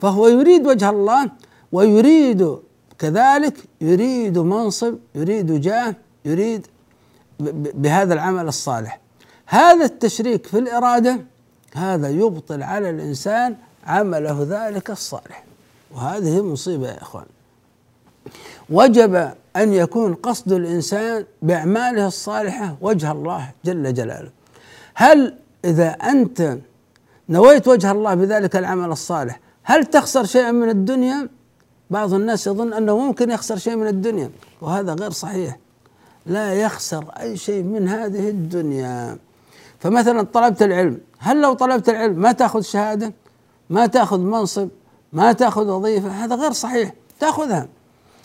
فهو 0.00 0.28
يريد 0.28 0.66
وجه 0.66 0.90
الله 0.90 1.30
ويريد 1.72 2.56
كذلك 2.98 3.54
يريد 3.80 4.38
منصب 4.38 4.94
يريد 5.14 5.60
جاه 5.60 5.94
يريد 6.24 6.66
بهذا 7.74 8.14
العمل 8.14 8.48
الصالح. 8.48 9.00
هذا 9.46 9.84
التشريك 9.84 10.46
في 10.46 10.58
الإرادة 10.58 11.20
هذا 11.74 12.08
يبطل 12.08 12.62
على 12.62 12.90
الإنسان 12.90 13.56
عمله 13.86 14.46
ذلك 14.50 14.90
الصالح. 14.90 15.44
وهذه 15.94 16.42
مصيبة 16.42 16.88
يا 16.88 17.02
إخوان. 17.02 17.26
وجب 18.70 19.32
أن 19.56 19.72
يكون 19.72 20.14
قصد 20.14 20.52
الإنسان 20.52 21.24
بأعماله 21.42 22.06
الصالحة 22.06 22.76
وجه 22.80 23.12
الله 23.12 23.50
جل 23.64 23.94
جلاله. 23.94 24.30
هل 24.94 25.34
إذا 25.64 25.88
أنت 25.88 26.58
نويت 27.28 27.68
وجه 27.68 27.90
الله 27.90 28.14
بذلك 28.14 28.56
العمل 28.56 28.92
الصالح 28.92 29.40
هل 29.62 29.84
تخسر 29.84 30.24
شيئا 30.24 30.50
من 30.50 30.68
الدنيا؟ 30.68 31.28
بعض 31.90 32.14
الناس 32.14 32.46
يظن 32.46 32.72
أنه 32.72 32.98
ممكن 32.98 33.30
يخسر 33.30 33.56
شيء 33.56 33.76
من 33.76 33.86
الدنيا 33.86 34.30
وهذا 34.60 34.94
غير 34.94 35.10
صحيح. 35.10 35.58
لا 36.26 36.54
يخسر 36.54 37.04
أي 37.20 37.36
شيء 37.36 37.62
من 37.62 37.88
هذه 37.88 38.28
الدنيا. 38.28 39.18
فمثلا 39.78 40.22
طلبت 40.22 40.62
العلم 40.62 40.98
هل 41.18 41.40
لو 41.40 41.52
طلبت 41.52 41.88
العلم 41.88 42.18
ما 42.18 42.32
تأخذ 42.32 42.60
شهادة؟ 42.60 43.12
ما 43.70 43.86
تأخذ 43.86 44.18
منصب؟ 44.18 44.68
ما 45.12 45.32
تأخذ 45.32 45.68
وظيفة؟ 45.68 46.08
هذا 46.08 46.34
غير 46.34 46.52
صحيح 46.52 46.92
تأخذها. 47.20 47.68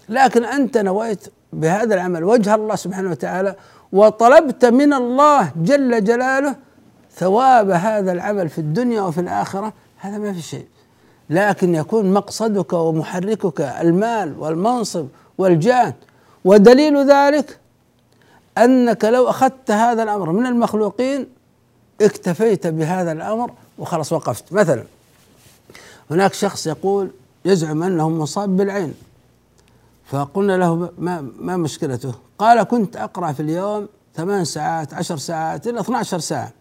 لكن 0.09 0.45
أنت 0.45 0.77
نويت 0.77 1.27
بهذا 1.53 1.95
العمل 1.95 2.23
وجه 2.23 2.55
الله 2.55 2.75
سبحانه 2.75 3.09
وتعالى 3.09 3.55
وطلبت 3.91 4.65
من 4.65 4.93
الله 4.93 5.51
جل 5.55 6.03
جلاله 6.03 6.55
ثواب 7.15 7.69
هذا 7.69 8.11
العمل 8.11 8.49
في 8.49 8.57
الدنيا 8.57 9.01
وفي 9.01 9.21
الآخرة. 9.21 9.73
هذا 9.97 10.17
ما 10.17 10.33
في 10.33 10.41
شيء. 10.41 10.65
لكن 11.29 11.75
يكون 11.75 12.13
مقصدك 12.13 12.73
ومحركك 12.73 13.61
المال 13.61 14.39
والمنصب 14.39 15.07
والجاه. 15.37 15.93
ودليل 16.45 17.11
ذلك 17.11 17.59
أنك 18.57 19.05
لو 19.05 19.29
أخذت 19.29 19.71
هذا 19.71 20.03
الأمر 20.03 20.31
من 20.31 20.45
المخلوقين 20.45 21.27
اكتفيت 22.01 22.67
بهذا 22.67 23.11
الأمر 23.11 23.51
وخلاص 23.77 24.13
وقفت. 24.13 24.53
مثلا 24.53 24.83
هناك 26.11 26.33
شخص 26.33 26.67
يقول 26.67 27.11
يزعم 27.45 27.83
أنه 27.83 28.09
مصاب 28.09 28.57
بالعين. 28.57 28.93
فقلنا 30.09 30.57
له 30.57 30.91
ما 30.97 31.21
ما 31.21 31.57
مشكلته؟ 31.57 32.13
قال 32.37 32.63
كنت 32.63 32.95
أقرأ 32.97 33.31
في 33.31 33.39
اليوم 33.39 33.87
ثمان 34.13 34.45
ساعات 34.45 34.93
عشر 34.93 35.17
ساعات 35.17 35.67
إلى 35.67 35.79
12 35.79 36.19
ساعة. 36.19 36.53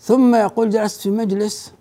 ثم 0.00 0.34
يقول 0.34 0.70
جلست 0.70 1.00
في 1.00 1.10
مجلس 1.10 1.72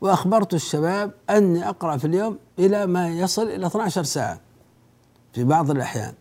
وأخبرت 0.00 0.54
الشباب 0.54 1.12
أني 1.30 1.68
أقرأ 1.68 1.96
في 1.96 2.06
اليوم 2.06 2.38
إلى 2.58 2.86
ما 2.86 3.08
يصل 3.08 3.42
إلى 3.42 3.66
12 3.66 4.02
ساعة 4.02 4.40
في 5.32 5.44
بعض 5.44 5.70
الأحيان. 5.70 6.14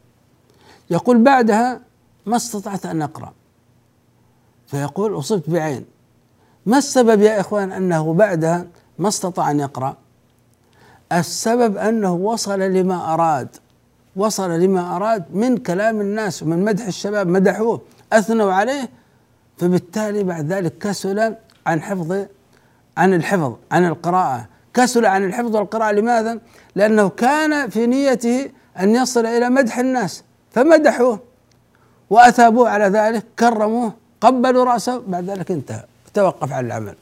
يقول 0.90 1.24
بعدها 1.24 1.82
ما 2.26 2.36
استطعت 2.36 2.86
أن 2.86 3.02
أقرأ. 3.02 3.34
فيقول 4.68 5.20
أصبت 5.20 5.50
بعين. 5.50 5.86
ما 6.66 6.78
السبب 6.78 7.22
يا 7.22 7.40
إخوان 7.40 7.72
أنه 7.72 8.14
بعدها 8.14 8.68
ما 9.00 9.08
استطاع 9.08 9.52
أن 9.52 9.60
يقرأ؟ 9.60 9.98
السبب 11.12 11.78
أنه 11.78 12.14
وصل 12.14 12.60
لما 12.60 13.14
أراد. 13.14 13.56
وصل 14.18 14.52
لما 14.52 14.96
أراد 14.96 15.26
من 15.34 15.58
كلام 15.58 16.02
الناس 16.02 16.44
ومن 16.44 16.66
مدح 16.66 16.86
الشباب 16.86 17.28
مدحوه 17.28 17.82
أثنوا 18.14 18.54
عليه 18.54 18.90
فبالتالي 19.58 20.24
بعد 20.24 20.54
ذلك 20.54 20.78
كسل 20.78 21.36
عن 21.68 21.82
حفظ 21.82 22.26
عن 22.98 23.14
الحفظ 23.14 23.56
عن 23.72 23.86
القراءة. 23.86 24.46
كسل 24.74 25.06
عن 25.06 25.24
الحفظ 25.24 25.56
والقراءة. 25.56 25.92
لماذا؟ 25.92 26.40
لأنه 26.76 27.10
كان 27.10 27.70
في 27.70 27.88
نيته 27.88 28.50
أن 28.80 28.96
يصل 28.96 29.26
إلى 29.26 29.50
مدح 29.50 29.80
الناس 29.80 30.24
فمدحوه 30.52 31.20
وأثابوه 32.10 32.70
على 32.70 32.86
ذلك 32.86 33.24
كرموه 33.40 33.94
قبلوا 34.22 34.64
رأسه 34.66 35.02
بعد 35.08 35.30
ذلك 35.30 35.52
انتهى 35.52 35.84
توقف 36.14 36.54
عن 36.54 36.66
العمل. 36.66 36.96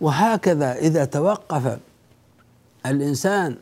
وهكذا 0.00 0.72
إذا 0.72 1.04
توقف 1.04 1.78
الإنسان 2.86 3.56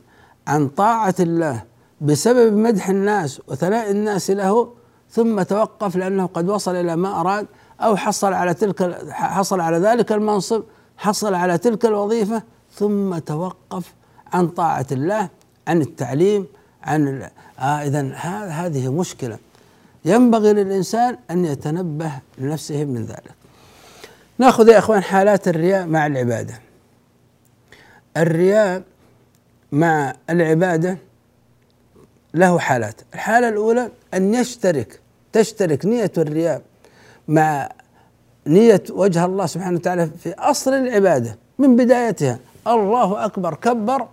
عن 0.47 0.69
طاعة 0.69 1.15
الله 1.21 1.63
بسبب 2.03 2.57
مدح 2.57 2.89
الناس 2.89 3.41
وثناء 3.49 3.91
الناس 3.91 4.31
له 4.31 4.73
ثم 5.11 5.43
توقف 5.43 5.97
لأنه 5.97 6.27
قد 6.27 6.49
وصل 6.49 6.77
إلى 6.77 6.97
ما 6.97 7.21
أراد 7.21 7.47
أو 7.81 7.97
حصل 7.97 8.33
على 8.33 8.55
تلك 8.55 9.07
حصل 9.11 9.61
على 9.61 9.79
ذلك 9.79 10.13
المنصب 10.13 10.63
حصل 10.97 11.35
على 11.35 11.59
تلك 11.59 11.87
الوظيفة 11.87 12.43
ثم 12.75 13.19
توقف 13.19 13.95
عن 14.33 14.49
طاعة 14.49 14.87
الله 14.93 15.29
عن 15.69 15.81
التعليم 15.81 16.47
عن 16.83 17.29
آه 17.59 17.63
إذا 17.63 18.13
هذه 18.49 18.93
مشكلة. 18.93 19.39
ينبغي 20.05 20.53
للإنسان 20.53 21.19
أن 21.31 21.45
يتنبه 21.45 22.13
لنفسه 22.39 22.85
من 22.85 23.05
ذلك. 23.05 23.35
نأخذ 24.39 24.69
يا 24.69 24.79
إخوان 24.79 25.03
حالات 25.03 25.49
الرياء 25.49 25.87
مع 25.87 26.07
العبادة. 26.07 26.55
الرياء 28.17 28.83
مع 29.73 30.15
العبادة 30.31 30.99
له 32.35 32.59
حالات. 32.59 33.01
الحالة 33.15 33.49
الأولى 33.49 33.89
أن 34.15 34.35
يشترك 34.35 35.01
تشترك 35.33 35.87
نية 35.87 36.13
الرياء 36.19 36.63
مع 37.29 37.69
نية 38.47 38.83
وجه 38.91 39.25
الله 39.25 39.47
سبحانه 39.47 39.77
وتعالى 39.77 40.11
في 40.23 40.35
أصل 40.39 40.73
العبادة 40.73 41.39
من 41.59 41.77
بدايتها. 41.77 42.39
الله 42.67 43.25
أكبر 43.25 43.55
كبر 43.55 44.07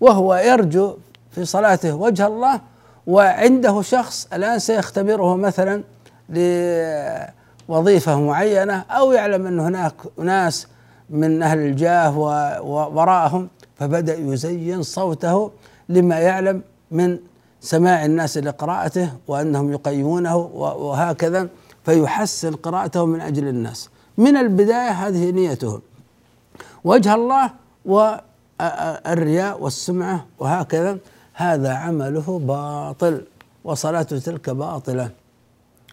وهو 0.00 0.34
يرجو 0.34 0.96
في 1.30 1.44
صلاته 1.44 1.94
وجه 1.94 2.26
الله 2.26 2.60
وعنده 3.06 3.82
شخص 3.82 4.28
الآن 4.32 4.58
سيختبره 4.58 5.36
مثلا 5.36 5.82
لوظيفة 7.68 8.20
معينة 8.20 8.84
أو 8.90 9.12
يعلم 9.12 9.46
أن 9.46 9.60
هناك 9.60 9.94
ناس 10.18 10.66
من 11.10 11.42
أهل 11.42 11.58
الجاه 11.58 12.18
ووراءهم 12.62 13.48
فبدأ 13.78 14.14
يزين 14.14 14.82
صوته 14.82 15.50
لما 15.88 16.18
يعلم 16.18 16.62
من 16.90 17.18
سماع 17.60 18.04
الناس 18.04 18.38
لقراءته 18.38 19.12
وأنهم 19.28 19.72
يقيمونه 19.72 20.36
وهكذا 20.56 21.48
فيحسن 21.84 22.54
قراءته 22.54 23.06
من 23.06 23.20
أجل 23.20 23.48
الناس. 23.48 23.90
من 24.18 24.36
البداية 24.36 24.90
هذه 24.90 25.30
نيته 25.30 25.80
وجه 26.84 27.14
الله 27.14 27.50
والرياء 27.84 29.62
والسمعة 29.62 30.26
وهكذا 30.38 30.98
هذا 31.34 31.74
عمله 31.74 32.40
باطل 32.44 33.24
وصلاته 33.64 34.18
تلك 34.18 34.50
باطلة. 34.50 35.10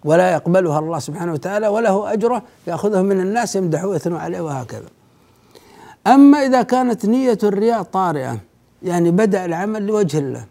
ولا 0.05 0.31
يقبلها 0.33 0.79
الله 0.79 0.99
سبحانه 0.99 1.33
وتعالى 1.33 1.67
وله 1.67 2.13
أجره 2.13 2.43
يأخذه 2.67 3.01
من 3.01 3.19
الناس 3.19 3.55
يمدحوه 3.55 3.89
ويثنوا 3.89 4.19
عليه 4.19 4.41
وهكذا. 4.41 4.87
أما 6.07 6.37
إذا 6.37 6.61
كانت 6.61 7.05
نية 7.05 7.37
الرياء 7.43 7.81
طارئة 7.81 8.37
يعني 8.83 9.11
بدأ 9.11 9.45
العمل 9.45 9.87
لوجه 9.87 10.17
الله 10.17 10.45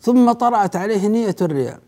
ثم 0.00 0.32
طرأت 0.32 0.76
عليه 0.76 1.08
نية 1.08 1.36
الرياء 1.40 1.78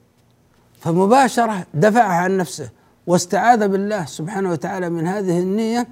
فمباشرة 0.80 1.66
دفعها 1.74 2.12
عن 2.12 2.36
نفسه 2.36 2.68
واستعاذ 3.06 3.68
بالله 3.68 4.04
سبحانه 4.04 4.50
وتعالى 4.50 4.90
من 4.90 5.06
هذه 5.06 5.38
النية 5.38 5.88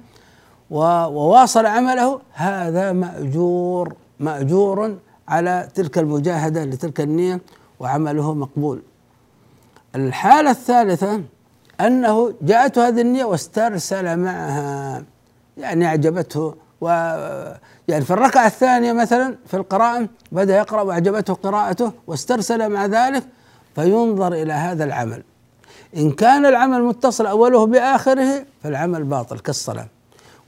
وواصل 0.69 1.65
عمله 1.65 2.21
هذا 2.33 2.91
مأجور 2.91 3.93
مأجور 4.19 4.97
على 5.27 5.67
تلك 5.75 5.97
المجاهدة 5.97 6.65
لتلك 6.65 7.01
النية 7.01 7.41
وعمله 7.79 8.33
مقبول. 8.33 8.81
الحالة 9.95 10.51
الثالثة 10.51 11.21
أنه 11.81 12.33
جاءته 12.41 12.87
هذه 12.87 13.01
النية 13.01 13.25
واسترسل 13.25 14.17
معها 14.17 15.03
يعني 15.57 15.85
أعجبته 15.85 16.55
و 16.81 16.87
يعني 17.87 18.05
في 18.05 18.11
الركعة 18.11 18.47
الثانية 18.47 18.93
مثلا 18.93 19.35
في 19.47 19.57
القراءة 19.57 20.07
بدأ 20.31 20.57
يقرأ 20.57 20.81
وأعجبته 20.81 21.33
قراءته 21.33 21.91
واسترسل 22.07 22.69
مع 22.69 22.85
ذلك 22.85 23.23
فينظر 23.75 24.33
إلى 24.33 24.53
هذا 24.53 24.83
العمل. 24.83 25.23
إن 25.97 26.11
كان 26.11 26.45
العمل 26.45 26.83
متصل 26.83 27.25
أوله 27.25 27.65
بآخره 27.65 28.45
فالعمل 28.63 29.03
باطل 29.03 29.39
كالصلاة. 29.39 29.87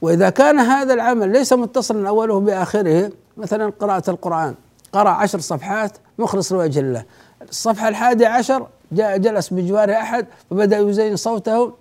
وإذا 0.02 0.30
كان 0.30 0.58
هذا 0.58 0.94
العمل 0.94 1.32
ليس 1.32 1.52
متصلا 1.52 2.08
أوله 2.08 2.40
بآخره 2.40 3.12
مثلا 3.36 3.72
قراءة 3.80 4.10
القرآن 4.10 4.54
قرأ 4.92 5.10
عشر 5.10 5.40
صفحات 5.40 5.92
مخلص 6.18 6.52
لوجه 6.52 6.80
الله. 6.80 7.04
الصفحة 7.48 7.88
الحادية 7.88 8.28
عشر 8.28 8.66
جاء 8.92 9.16
جلس 9.16 9.48
بجواره 9.52 9.92
أحد 9.92 10.26
وبدأ 10.50 10.78
يزين 10.78 11.16
صوته 11.16 11.72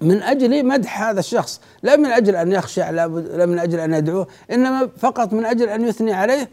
من 0.00 0.22
أجل 0.22 0.66
مدح 0.66 1.02
هذا 1.02 1.20
الشخص. 1.20 1.60
لا 1.82 1.96
من 1.96 2.06
أجل 2.06 2.36
أن 2.36 2.52
يخشع 2.52 2.90
لا 2.90 3.06
من 3.46 3.58
أجل 3.58 3.80
أن 3.80 3.94
يدعوه 3.94 4.26
إنما 4.50 4.88
فقط 4.98 5.32
من 5.32 5.44
أجل 5.44 5.68
أن 5.68 5.88
يثني 5.88 6.12
عليه. 6.12 6.48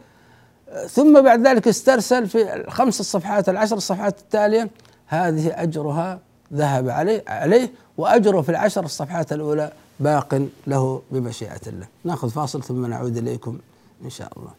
ثم 0.89 1.21
بعد 1.21 1.47
ذلك 1.47 1.67
استرسل 1.67 2.27
في 2.27 2.55
الخمس 2.55 2.99
الصفحات 2.99 3.49
العشر 3.49 3.77
الصفحات 3.77 4.19
التالية 4.19 4.69
هذه 5.08 5.62
أجرها 5.62 6.19
ذهب 6.53 6.89
عليه 6.89 7.23
عليه 7.27 7.71
وأجره 7.97 8.41
في 8.41 8.49
العشر 8.49 8.84
الصفحات 8.86 9.34
الأولى 9.34 9.71
باق 9.99 10.47
له 10.67 11.01
بمشيئة 11.12 11.62
الله. 11.67 11.88
نأخذ 12.03 12.29
فاصل 12.29 12.63
ثم 12.63 12.86
نعود 12.86 13.17
إليكم 13.17 13.60
إن 14.05 14.10
شاء 14.10 14.31
الله. 14.38 14.51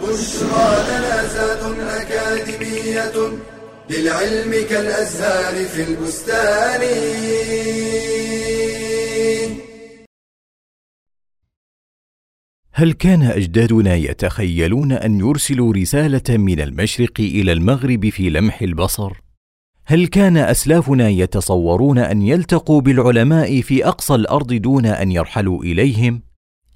بشرى 0.00 0.82
أكاديمية. 2.00 3.12
للعلم 3.90 4.68
كالأزهار 4.70 5.64
في 5.64 5.82
البستان. 5.82 6.80
هل 12.72 12.92
كان 12.92 13.22
أجدادنا 13.22 13.94
يتخيلون 13.94 14.92
أن 14.92 15.18
يرسلوا 15.20 15.72
رسالة 15.74 16.36
من 16.36 16.60
المشرق 16.60 17.20
إلى 17.20 17.52
المغرب 17.52 18.08
في 18.08 18.30
لمح 18.30 18.62
البصر؟ 18.62 19.12
هل 19.84 20.06
كان 20.06 20.36
أسلافنا 20.36 21.08
يتصورون 21.08 21.98
أن 21.98 22.22
يلتقوا 22.22 22.80
بالعلماء 22.80 23.60
في 23.60 23.86
أقصى 23.86 24.14
الأرض 24.14 24.52
دون 24.52 24.86
أن 24.86 25.12
يرحلوا 25.12 25.64
إليهم؟ 25.64 26.22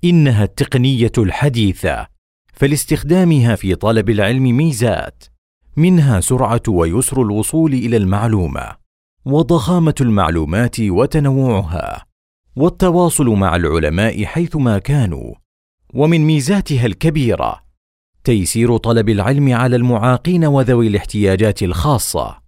إنها 0.04 0.44
التقنية 0.44 1.12
الحديثة 1.18 2.06
فلاستخدامها 2.52 3.54
في 3.54 3.74
طلب 3.74 4.10
العلم 4.10 4.56
ميزات. 4.56 5.35
منها 5.76 6.20
سرعة 6.20 6.62
ويسر 6.68 7.22
الوصول 7.22 7.72
إلى 7.72 7.96
المعلومة 7.96 8.76
وضخامة 9.24 9.94
المعلومات 10.00 10.80
وتنوعها 10.80 12.06
والتواصل 12.56 13.28
مع 13.28 13.56
العلماء 13.56 14.24
حيثما 14.24 14.78
كانوا 14.78 15.34
ومن 15.94 16.20
ميزاتها 16.20 16.86
الكبيرة 16.86 17.62
تيسير 18.24 18.76
طلب 18.76 19.08
العلم 19.08 19.52
على 19.54 19.76
المعاقين 19.76 20.44
وذوي 20.44 20.86
الاحتياجات 20.86 21.62
الخاصة 21.62 22.38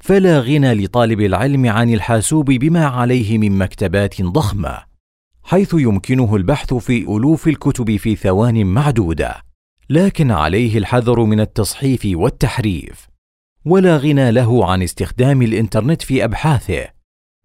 فلا 0.00 0.40
غنى 0.40 0.74
لطالب 0.74 1.20
العلم 1.20 1.66
عن 1.66 1.94
الحاسوب 1.94 2.50
بما 2.50 2.86
عليه 2.86 3.38
من 3.38 3.58
مكتبات 3.58 4.22
ضخمة 4.22 4.78
حيث 5.42 5.74
يمكنه 5.74 6.36
البحث 6.36 6.74
في 6.74 7.02
ألوف 7.02 7.48
الكتب 7.48 7.96
في 7.96 8.16
ثوان 8.16 8.66
معدودة. 8.66 9.53
لكن 9.90 10.30
عليه 10.30 10.78
الحذر 10.78 11.24
من 11.24 11.40
التصحيف 11.40 12.02
والتحريف 12.06 13.08
ولا 13.64 13.96
غنى 13.96 14.30
له 14.30 14.66
عن 14.70 14.82
استخدام 14.82 15.42
الإنترنت 15.42 16.02
في 16.02 16.24
أبحاثه 16.24 16.84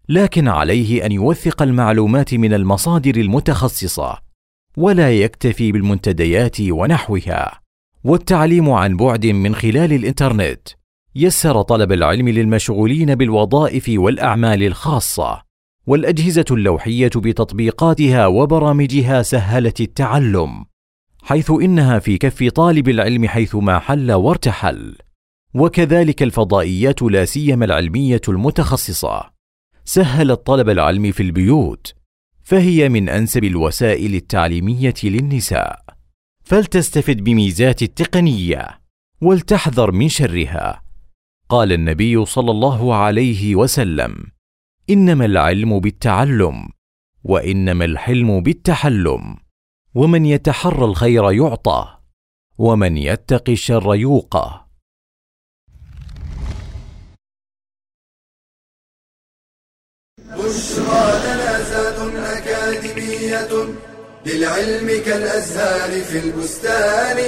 لكن 0.08 0.48
عليه 0.48 1.06
أن 1.06 1.12
يوثق 1.12 1.62
المعلومات 1.62 2.34
من 2.34 2.54
المصادر 2.54 3.16
المتخصصة 3.16 4.18
ولا 4.76 5.12
يكتفي 5.12 5.72
بالمنتديات 5.72 6.60
ونحوها 6.60 7.60
والتعليم 8.04 8.70
عن 8.70 8.96
بعد 8.96 9.26
من 9.26 9.54
خلال 9.54 9.92
الإنترنت 9.92 10.68
يسر 11.14 11.62
طلب 11.62 11.92
العلم 11.92 12.28
للمشغولين 12.28 13.14
بالوظائف 13.14 13.84
والأعمال 13.88 14.62
الخاصة 14.62 15.42
والأجهزة 15.86 16.44
اللوحية 16.50 17.10
بتطبيقاتها 17.16 18.26
وبرامجها 18.26 19.22
سهلت 19.22 19.80
التعلم. 19.80 20.64
حيث 21.22 21.50
إنها 21.50 21.98
في 21.98 22.18
كف 22.18 22.48
طالب 22.48 22.88
العلم 22.88 23.28
حيثما 23.28 23.78
حل 23.78 24.12
وارتحل. 24.12 24.96
وكذلك 25.54 26.22
الفضائيات 26.22 27.02
لا 27.02 27.24
سيما 27.24 27.64
العلمية 27.64 28.20
المتخصصة. 28.28 29.30
سهلت 29.84 30.46
طلب 30.46 30.68
العلم 30.68 31.12
في 31.12 31.22
البيوت 31.22 31.94
فهي 32.42 32.88
من 32.88 33.08
أنسب 33.08 33.44
الوسائل 33.44 34.14
التعليمية 34.14 34.94
للنساء. 35.04 35.84
فلتستفد 36.44 37.24
بميزات 37.24 37.82
التقنية 37.82 38.80
ولتحذر 39.20 39.92
من 39.92 40.08
شرها. 40.08 40.82
قال 41.48 41.72
النبي 41.72 42.24
صلى 42.24 42.50
الله 42.50 42.94
عليه 42.94 43.54
وسلم 43.54 44.16
إنما 44.90 45.24
العلم 45.24 45.80
بالتعلم 45.80 46.68
وإنما 47.24 47.84
الحلم 47.84 48.40
بالتحلم. 48.40 49.36
ومن 49.94 50.26
يتحرى 50.26 50.84
الخير 50.84 51.32
يعطى 51.32 51.96
ومن 52.58 52.96
يتق 52.96 53.50
الشر 53.50 53.94
يوقى. 53.94 54.66
بشرى 60.18 61.04
لنا 61.24 62.38
أكاديمية 62.38 63.74
للعلم 64.26 65.02
كالأزهار 65.04 66.00
في 66.00 66.18
البستان. 66.18 67.18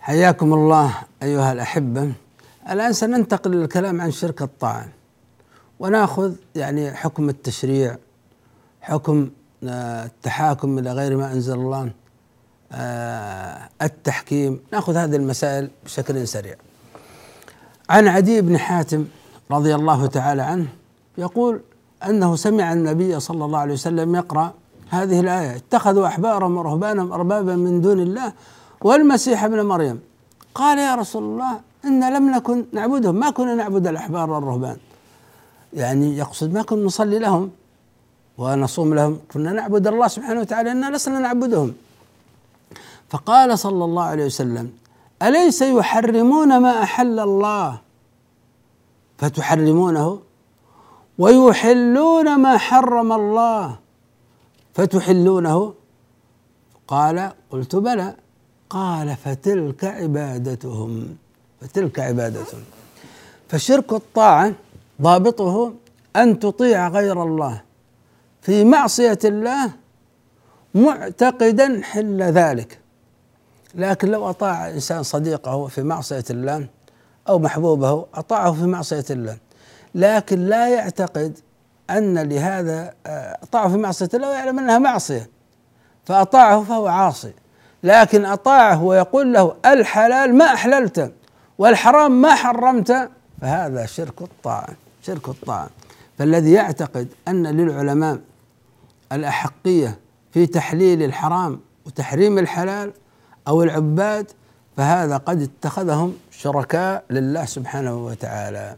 حياكم 0.00 0.54
الله 0.54 1.02
أيها 1.22 1.52
الأحبة. 1.52 2.12
الآن 2.70 2.92
سننتقل 2.92 3.50
للكلام 3.50 4.00
عن 4.00 4.10
شرك 4.10 4.42
الطاعن 4.42 4.88
ونأخذ 5.78 6.34
يعني 6.54 6.92
حكم 6.92 7.28
التشريع. 7.28 7.98
حكم 8.88 9.30
آه، 9.64 10.04
التحاكم 10.04 10.78
إلى 10.78 10.92
غير 10.92 11.16
ما 11.16 11.32
أنزل 11.32 11.54
الله 11.54 11.90
آه، 12.72 13.68
التحكيم. 13.82 14.60
نأخذ 14.72 14.96
هذه 14.96 15.16
المسائل 15.16 15.70
بشكل 15.84 16.28
سريع. 16.28 16.54
عن 17.90 18.08
عدي 18.08 18.40
بن 18.40 18.58
حاتم 18.58 19.04
رضي 19.50 19.74
الله 19.74 20.06
تعالى 20.06 20.42
عنه 20.42 20.66
يقول 21.18 21.60
أنه 22.08 22.36
سمع 22.36 22.72
النبي 22.72 23.20
صلى 23.20 23.44
الله 23.44 23.58
عليه 23.58 23.72
وسلم 23.74 24.14
يقرأ 24.14 24.52
هذه 24.90 25.20
الآية 25.20 25.56
اتخذوا 25.56 26.06
أحبارهم 26.06 26.56
ورهبانهم 26.56 27.12
أربابا 27.12 27.56
من 27.56 27.80
دون 27.80 28.00
الله 28.00 28.32
والمسيح 28.80 29.44
ابن 29.44 29.62
مريم. 29.64 30.00
قال 30.54 30.78
يا 30.78 30.94
رسول 30.94 31.22
الله 31.22 31.60
إن 31.84 32.14
لم 32.14 32.30
نكن 32.30 32.64
نعبدهم. 32.72 33.14
ما 33.14 33.30
كنا 33.30 33.54
نعبد 33.54 33.86
الأحبار 33.86 34.30
والرهبان. 34.30 34.76
يعني 35.72 36.16
يقصد 36.16 36.52
ما 36.52 36.62
كنا 36.62 36.84
نصلي 36.84 37.18
لهم. 37.18 37.50
ونصوم 38.38 38.94
لهم 38.94 39.18
كنا 39.32 39.52
نعبد 39.52 39.86
الله 39.86 40.08
سبحانه 40.08 40.40
وتعالى 40.40 40.72
إنا 40.72 40.96
لسنا 40.96 41.18
نعبدهم. 41.18 41.74
فقال 43.10 43.58
صلى 43.58 43.84
الله 43.84 44.02
عليه 44.02 44.26
وسلم 44.26 44.72
أليس 45.22 45.62
يحرمون 45.62 46.58
ما 46.58 46.82
أحل 46.82 47.18
الله؟ 47.20 47.80
فتحرمونه 49.18 50.20
ويحلون 51.18 52.28
ما 52.38 52.58
حرم 52.58 53.12
الله. 53.12 53.78
فتحلونه؟ 54.74 55.74
قال 56.88 57.32
قلت 57.50 57.76
بلى. 57.76 58.14
قال 58.70 59.16
فتلك 59.16 59.84
عبادتهم. 59.84 61.16
فتلك 61.60 61.98
عبادتهم. 61.98 62.62
فشرك 63.48 63.92
الطاعة 63.92 64.52
ضابطه 65.02 65.72
أن 66.16 66.38
تطيع 66.38 66.88
غير 66.88 67.22
الله. 67.22 67.67
في 68.48 68.64
معصية 68.64 69.18
الله 69.24 69.70
معتقدا 70.74 71.80
حل 71.82 72.22
ذلك. 72.22 72.78
لكن 73.74 74.08
لو 74.08 74.30
أطاع 74.30 74.70
إنسان 74.70 75.02
صديقه 75.02 75.66
في 75.66 75.82
معصية 75.82 76.24
الله 76.30 76.66
أو 77.28 77.38
محبوبه 77.38 78.06
أطاعه 78.14 78.52
في 78.52 78.62
معصية 78.62 79.04
الله. 79.10 79.36
لكن 79.94 80.38
لا 80.38 80.68
يعتقد 80.68 81.38
أن 81.90 82.18
لهذا 82.18 82.94
أطاعه 83.42 83.68
في 83.68 83.76
معصية 83.76 84.08
الله 84.14 84.28
ويعلم 84.28 84.58
أنها 84.58 84.78
معصية. 84.78 85.30
فأطاعه 86.04 86.64
فهو 86.64 86.86
عاصي. 86.86 87.32
لكن 87.82 88.24
أطاعه 88.24 88.84
ويقول 88.84 89.32
له 89.32 89.56
الحلال 89.66 90.34
ما 90.34 90.44
أحللت 90.44 91.12
والحرام 91.58 92.20
ما 92.22 92.34
حرمت 92.34 93.10
فهذا 93.40 93.86
شرك 93.86 94.22
الطاعة 94.22 94.68
شرك 95.02 95.28
الطاعة. 95.28 95.70
فالذي 96.18 96.52
يعتقد 96.52 97.08
أن 97.28 97.46
للعلماء 97.46 98.18
الأحقية 99.12 99.98
في 100.32 100.46
تحليل 100.46 101.02
الحرام 101.02 101.60
وتحريم 101.86 102.38
الحلال 102.38 102.92
أو 103.48 103.62
العباد 103.62 104.30
فهذا 104.76 105.16
قد 105.16 105.42
اتخذهم 105.42 106.16
شركاء 106.30 107.04
لله 107.10 107.44
سبحانه 107.44 108.06
وتعالى. 108.06 108.76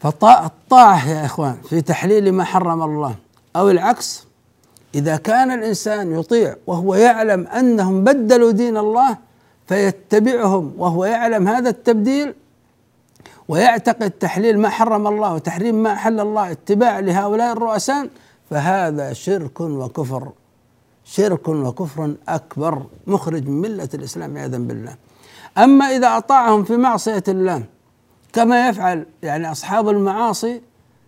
فالطاعة 0.00 1.10
يا 1.10 1.24
إخوان 1.24 1.56
في 1.68 1.80
تحليل 1.80 2.32
ما 2.32 2.44
حرم 2.44 2.82
الله 2.82 3.14
أو 3.56 3.70
العكس 3.70 4.26
إذا 4.94 5.16
كان 5.16 5.50
الإنسان 5.50 6.20
يطيع 6.20 6.56
وهو 6.66 6.94
يعلم 6.94 7.46
أنهم 7.46 8.04
بدلوا 8.04 8.50
دين 8.50 8.76
الله 8.76 9.16
فيتبعهم 9.68 10.74
وهو 10.78 11.04
يعلم 11.04 11.48
هذا 11.48 11.70
التبديل 11.70 12.34
ويعتقد 13.48 14.10
تحليل 14.10 14.58
ما 14.58 14.68
حرم 14.68 15.06
الله 15.06 15.34
وتحريم 15.34 15.74
ما 15.74 15.92
أحل 15.92 16.20
الله 16.20 16.50
اتباع 16.50 16.98
لهؤلاء 17.00 17.52
الرؤساء 17.52 18.08
فهذا 18.50 19.12
شرك 19.12 19.60
وكفر. 19.60 20.32
شرك 21.04 21.48
وكفر 21.48 22.14
أكبر 22.28 22.86
مخرج 23.06 23.48
من 23.48 23.60
ملة 23.60 23.88
الإسلام 23.94 24.38
عياذا 24.38 24.58
بالله. 24.58 24.96
أما 25.58 25.84
إذا 25.84 26.16
أطاعهم 26.16 26.64
في 26.64 26.76
معصية 26.76 27.24
الله 27.28 27.64
كما 28.32 28.68
يفعل 28.68 29.06
يعني 29.22 29.50
أصحاب 29.52 29.88
المعاصي 29.88 30.60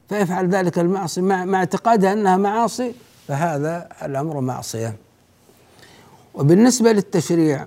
فيفعل 0.08 0.48
ذلك 0.48 0.78
المعصي 0.78 1.20
مع, 1.20 1.58
اعتقادها 1.58 2.12
أنها 2.12 2.36
معاصي 2.36 2.94
فهذا 3.28 3.88
الأمر 4.02 4.40
معصية. 4.40 4.96
وبالنسبة 6.34 6.92
للتشريع 6.92 7.66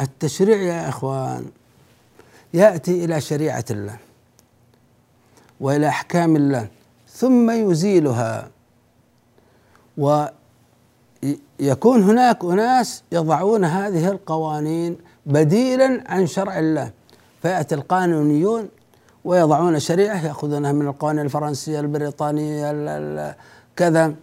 التشريع 0.00 0.56
يا 0.56 0.88
إخوان 0.88 1.46
يأتي 2.54 3.04
إلى 3.04 3.20
شريعة 3.20 3.64
الله 3.70 3.96
وإلى 5.60 5.88
أحكام 5.88 6.36
الله 6.36 6.68
ثم 7.08 7.50
يزيلها 7.50 8.50
ويكون 10.00 12.02
هناك 12.02 12.44
أناس 12.44 13.02
يضعون 13.12 13.64
هذه 13.64 14.08
القوانين 14.08 14.96
بديلا 15.26 16.04
عن 16.06 16.26
شرع 16.26 16.58
الله. 16.58 16.90
فيأتي 17.42 17.74
القانونيون 17.74 18.68
ويضعون 19.24 19.78
شريعة 19.78 20.26
يأخذونها 20.26 20.72
من 20.72 20.86
القوانين 20.86 21.24
الفرنسية 21.24 21.80
البريطانية 21.80 23.36
كذا 23.76 24.14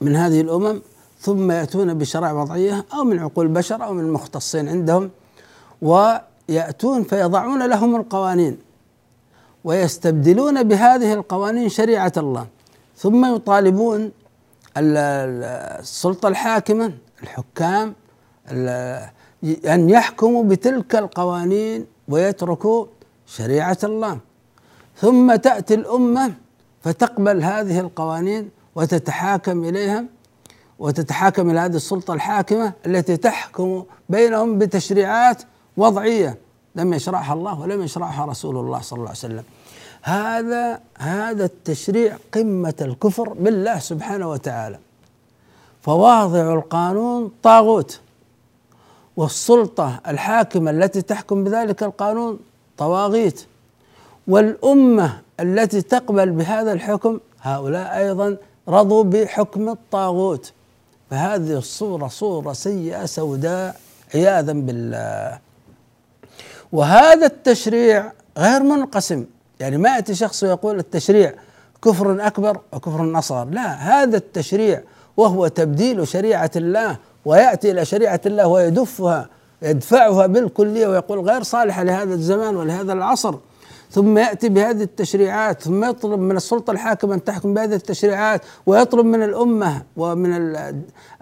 من 0.00 0.16
هذه 0.16 0.40
الأمم 0.40 0.82
ثم 1.20 1.50
يأتون 1.50 1.94
بشرائع 1.94 2.32
وضعية 2.32 2.84
أو 2.94 3.04
من 3.04 3.18
عقول 3.18 3.48
بشر 3.48 3.84
أو 3.84 3.94
من 3.94 4.04
المختصين 4.04 4.68
عندهم 4.68 5.10
ويأتون 5.82 7.02
فيضعون 7.02 7.66
لهم 7.66 7.96
القوانين 7.96 8.58
ويستبدلون 9.64 10.62
بهذه 10.62 11.12
القوانين 11.12 11.68
شريعة 11.68 12.12
الله. 12.16 12.46
ثم 12.96 13.34
يطالبون 13.34 14.10
السلطة 14.76 16.28
الحاكمة 16.28 16.92
الحكام 17.22 17.94
أن 19.66 19.90
يحكموا 19.90 20.44
بتلك 20.44 20.96
القوانين 20.96 21.86
ويتركوا 22.08 22.86
شريعة 23.26 23.78
الله. 23.84 24.18
ثم 24.96 25.34
تأتي 25.34 25.74
الأمة 25.74 26.32
فتقبل 26.82 27.42
هذه 27.42 27.80
القوانين 27.80 28.50
وتتحاكم 28.74 29.64
إليها 29.64 30.04
وتتحاكم 30.78 31.50
إلى 31.50 31.60
هذه 31.60 31.76
السلطة 31.76 32.14
الحاكمة 32.14 32.72
التي 32.86 33.16
تحكم 33.16 33.84
بينهم 34.08 34.58
بتشريعات 34.58 35.42
وضعية. 35.76 36.38
لم 36.74 36.94
يشرعها 36.94 37.32
الله 37.32 37.60
ولم 37.60 37.82
يشرعها 37.82 38.24
رسول 38.24 38.56
الله 38.56 38.80
صلى 38.80 38.96
الله 38.96 39.08
عليه 39.08 39.18
وسلم. 39.18 39.44
هذا 40.06 40.80
هذا 40.98 41.44
التشريع 41.44 42.16
قمة 42.34 42.74
الكفر 42.80 43.28
بالله 43.28 43.78
سبحانه 43.78 44.30
وتعالى. 44.30 44.78
فواضع 45.82 46.54
القانون 46.54 47.30
طاغوت 47.42 48.00
والسلطة 49.16 50.00
الحاكمة 50.08 50.70
التي 50.70 51.02
تحكم 51.02 51.44
بذلك 51.44 51.82
القانون 51.82 52.38
طواغيت 52.78 53.46
والأمة 54.28 55.20
التي 55.40 55.82
تقبل 55.82 56.30
بهذا 56.30 56.72
الحكم 56.72 57.20
هؤلاء 57.42 57.98
أيضا 57.98 58.36
رضوا 58.68 59.04
بحكم 59.04 59.68
الطاغوت. 59.68 60.52
فهذه 61.10 61.58
الصورة 61.58 62.08
صورة 62.08 62.52
سيئة 62.52 63.06
سوداء 63.06 63.80
عياذا 64.14 64.52
بالله. 64.52 65.38
وهذا 66.72 67.26
التشريع 67.26 68.12
غير 68.38 68.62
منقسم. 68.62 69.24
يعني 69.60 69.76
ما 69.76 69.94
يأتي 69.94 70.14
شخص 70.14 70.42
ويقول 70.42 70.78
التشريع 70.78 71.34
كفر 71.84 72.26
أكبر 72.26 72.60
وكفر 72.72 73.18
أصغر. 73.18 73.44
لا 73.44 73.74
هذا 73.74 74.16
التشريع 74.16 74.82
وهو 75.16 75.48
تبديل 75.48 76.08
شريعة 76.08 76.50
الله 76.56 76.96
ويأتي 77.24 77.70
إلى 77.70 77.84
شريعة 77.84 78.20
الله 78.26 78.46
ويدفها 78.46 79.28
يدفعها 79.62 80.26
بالكلية 80.26 80.86
ويقول 80.86 81.20
غير 81.20 81.42
صالحة 81.42 81.82
لهذا 81.82 82.14
الزمان 82.14 82.56
ولهذا 82.56 82.92
العصر. 82.92 83.34
ثم 83.90 84.18
يأتي 84.18 84.48
بهذه 84.48 84.82
التشريعات 84.82 85.62
ثم 85.62 85.84
يطلب 85.84 86.20
من 86.20 86.36
السلطة 86.36 86.70
الحاكمة 86.70 87.14
أن 87.14 87.24
تحكم 87.24 87.54
بهذه 87.54 87.74
التشريعات 87.74 88.42
ويطلب 88.66 89.06
من 89.06 89.22
الأمة 89.22 89.82
ومن 89.96 90.56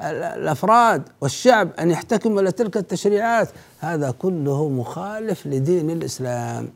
الأفراد 0.01 1.03
والشعب 1.21 1.69
أن 1.79 1.91
يحتكموا 1.91 2.41
إلى 2.41 2.53
تلك 2.53 2.77
التشريعات. 2.77 3.49
هذا 3.81 4.11
كله 4.11 4.69
مخالف 4.69 5.47
لدين 5.47 5.91
الإسلام. 5.91 6.69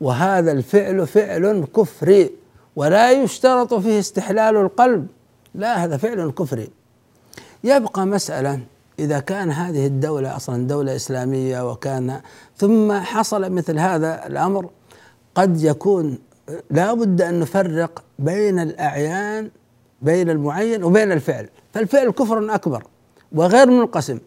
وهذا 0.00 0.52
الفعل 0.52 1.06
فعل 1.06 1.64
كفري 1.76 2.30
ولا 2.76 3.10
يشترط 3.10 3.74
فيه 3.74 3.98
استحلال 3.98 4.56
القلب. 4.56 5.06
لا 5.54 5.84
هذا 5.84 5.96
فعل 5.96 6.30
كفري. 6.30 6.68
يبقى 7.64 8.06
مسألة 8.06 8.60
إذا 8.98 9.18
كان 9.20 9.50
هذه 9.50 9.86
الدولة 9.86 10.36
أصلا 10.36 10.66
دولة 10.66 10.96
إسلامية 10.96 11.70
وكان 11.70 12.20
ثم 12.56 12.92
حصل 12.92 13.52
مثل 13.52 13.78
هذا 13.78 14.26
الأمر 14.26 14.70
قد 15.34 15.62
يكون 15.62 16.18
لا 16.70 16.94
بد 16.94 17.22
أن 17.22 17.40
نفرق 17.40 18.04
بين 18.18 18.58
الأعيان 18.58 19.50
بين 20.02 20.30
المعين 20.30 20.84
وبين 20.84 21.12
الفعل. 21.12 21.48
فالفعل 21.74 22.10
كفر 22.10 22.54
أكبر 22.54 22.84
وغير 23.32 23.70
منقسم 23.70 24.18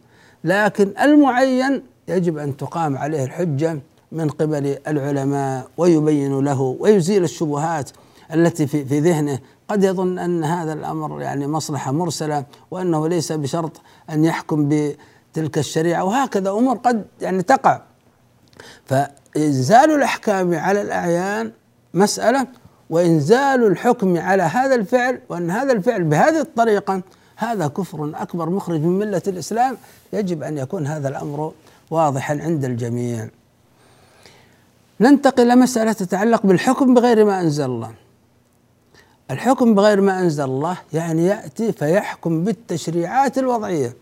لكن 0.44 0.94
المعين 1.02 1.84
يجب 2.08 2.38
أن 2.38 2.58
تقام 2.58 2.98
عليه 2.98 3.24
الحجة 3.24 3.80
من 4.12 4.30
قبل 4.30 4.78
العلماء 4.88 5.68
ويبين 5.78 6.40
له 6.40 6.62
ويزيل 6.80 7.24
الشبهات 7.24 7.90
التي 8.34 8.68
في 8.68 8.86
في 8.86 9.00
ذهنه. 9.00 9.40
قد 9.70 9.84
يظن 9.84 10.20
أن 10.20 10.44
هذا 10.44 10.74
الأمر 10.74 11.22
يعني 11.22 11.48
مصلحة 11.48 11.92
مرسلة 11.92 12.46
وأنه 12.72 13.08
ليس 13.08 13.32
بشرط 13.32 13.82
أن 14.10 14.26
يحكم 14.26 14.70
بتلك 14.70 15.58
الشريعة 15.58 16.04
وهكذا 16.04 16.50
أمور 16.50 16.78
قد 16.78 17.06
يعني 17.22 17.44
تقع. 17.44 17.82
فإنزال 18.86 19.92
الأحكام 19.92 20.54
على 20.56 20.82
الأعيان 20.82 21.52
مسألة 21.94 22.48
وإنزال 22.90 23.68
الحكم 23.68 24.18
على 24.18 24.44
هذا 24.44 24.76
الفعل 24.76 25.20
وأن 25.30 25.52
هذا 25.52 25.72
الفعل 25.74 26.04
بهذه 26.04 26.40
الطريقة 26.40 27.02
هذا 27.36 27.68
كفر 27.68 28.12
أكبر 28.16 28.50
مخرج 28.50 28.82
من 28.82 29.00
ملة 29.00 29.22
الإسلام 29.28 29.78
يجب 30.14 30.44
أن 30.44 30.58
يكون 30.58 30.88
هذا 30.88 31.10
الأمر 31.10 31.52
واضحا 31.92 32.40
عند 32.42 32.66
الجميع. 32.66 33.30
ننتقل 35.02 35.44
إلى 35.44 35.56
مسألة 35.56 35.92
تتعلق 35.92 36.46
بالحكم 36.46 36.94
بغير 36.94 37.26
ما 37.26 37.42
أنزل 37.42 37.66
الله. 37.66 37.92
الحكم 39.32 39.76
بغير 39.76 40.02
ما 40.02 40.20
أنزل 40.20 40.44
الله 40.44 40.78
يعني 40.94 41.26
يأتي 41.26 41.72
فيحكم 41.72 42.44
بالتشريعات 42.44 43.38
الوضعية. 43.38 43.94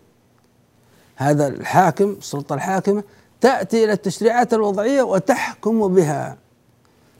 هذا 1.16 1.48
الحاكم 1.48 2.10
السلطة 2.10 2.54
الحاكمة 2.54 3.02
تأتي 3.40 3.84
إلى 3.84 3.92
التشريعات 3.92 4.54
الوضعية 4.54 5.02
وتحكم 5.02 5.94
بها 5.94 6.36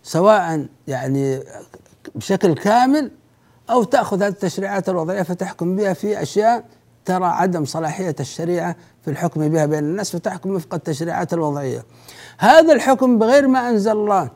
سواء 0.02 0.66
يعني 0.88 1.40
بشكل 2.14 2.54
كامل 2.54 3.10
أو 3.70 3.82
تأخذ 3.82 4.22
هذه 4.22 4.32
التشريعات 4.32 4.88
الوضعية 4.88 5.22
فتحكم 5.22 5.76
بها 5.76 5.92
في 5.92 6.22
أشياء 6.22 6.64
ترى 7.04 7.26
عدم 7.26 7.64
صلاحية 7.64 8.16
الشريعة 8.20 8.76
في 9.08 9.12
الحكم 9.12 9.48
بها 9.48 9.66
بين 9.66 9.78
الناس 9.78 10.16
فتحكم 10.16 10.50
وفق 10.50 10.74
التشريعات 10.74 11.32
الوضعية. 11.32 11.84
هذا 12.38 12.72
الحكم 12.72 13.18
بغير 13.18 13.48
ما 13.48 13.70
أنزل 13.70 13.92
الله 13.92 14.30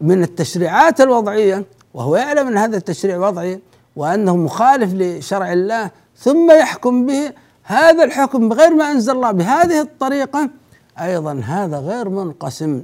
من 0.00 0.22
التشريعات 0.22 1.00
الوضعية 1.00 1.64
وهو 1.94 2.16
يعلم 2.16 2.46
أن 2.48 2.58
هذا 2.58 2.76
التشريع 2.76 3.18
وضعي 3.18 3.60
وأنه 3.96 4.36
مخالف 4.36 4.94
لشرع 4.94 5.52
الله 5.52 5.90
ثم 6.16 6.50
يحكم 6.50 7.06
به 7.06 7.32
هذا 7.62 8.04
الحكم 8.04 8.48
بغير 8.48 8.74
ما 8.74 8.90
أنزل 8.90 9.12
الله 9.12 9.30
بهذه 9.30 9.80
الطريقة 9.80 10.50
أيضا 10.98 11.40
هذا 11.44 11.78
غير 11.78 12.08
منقسم 12.08 12.82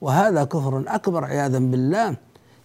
وهذا 0.00 0.44
كفر 0.44 0.84
أكبر 0.88 1.24
عياذا 1.24 1.58
بالله. 1.58 2.16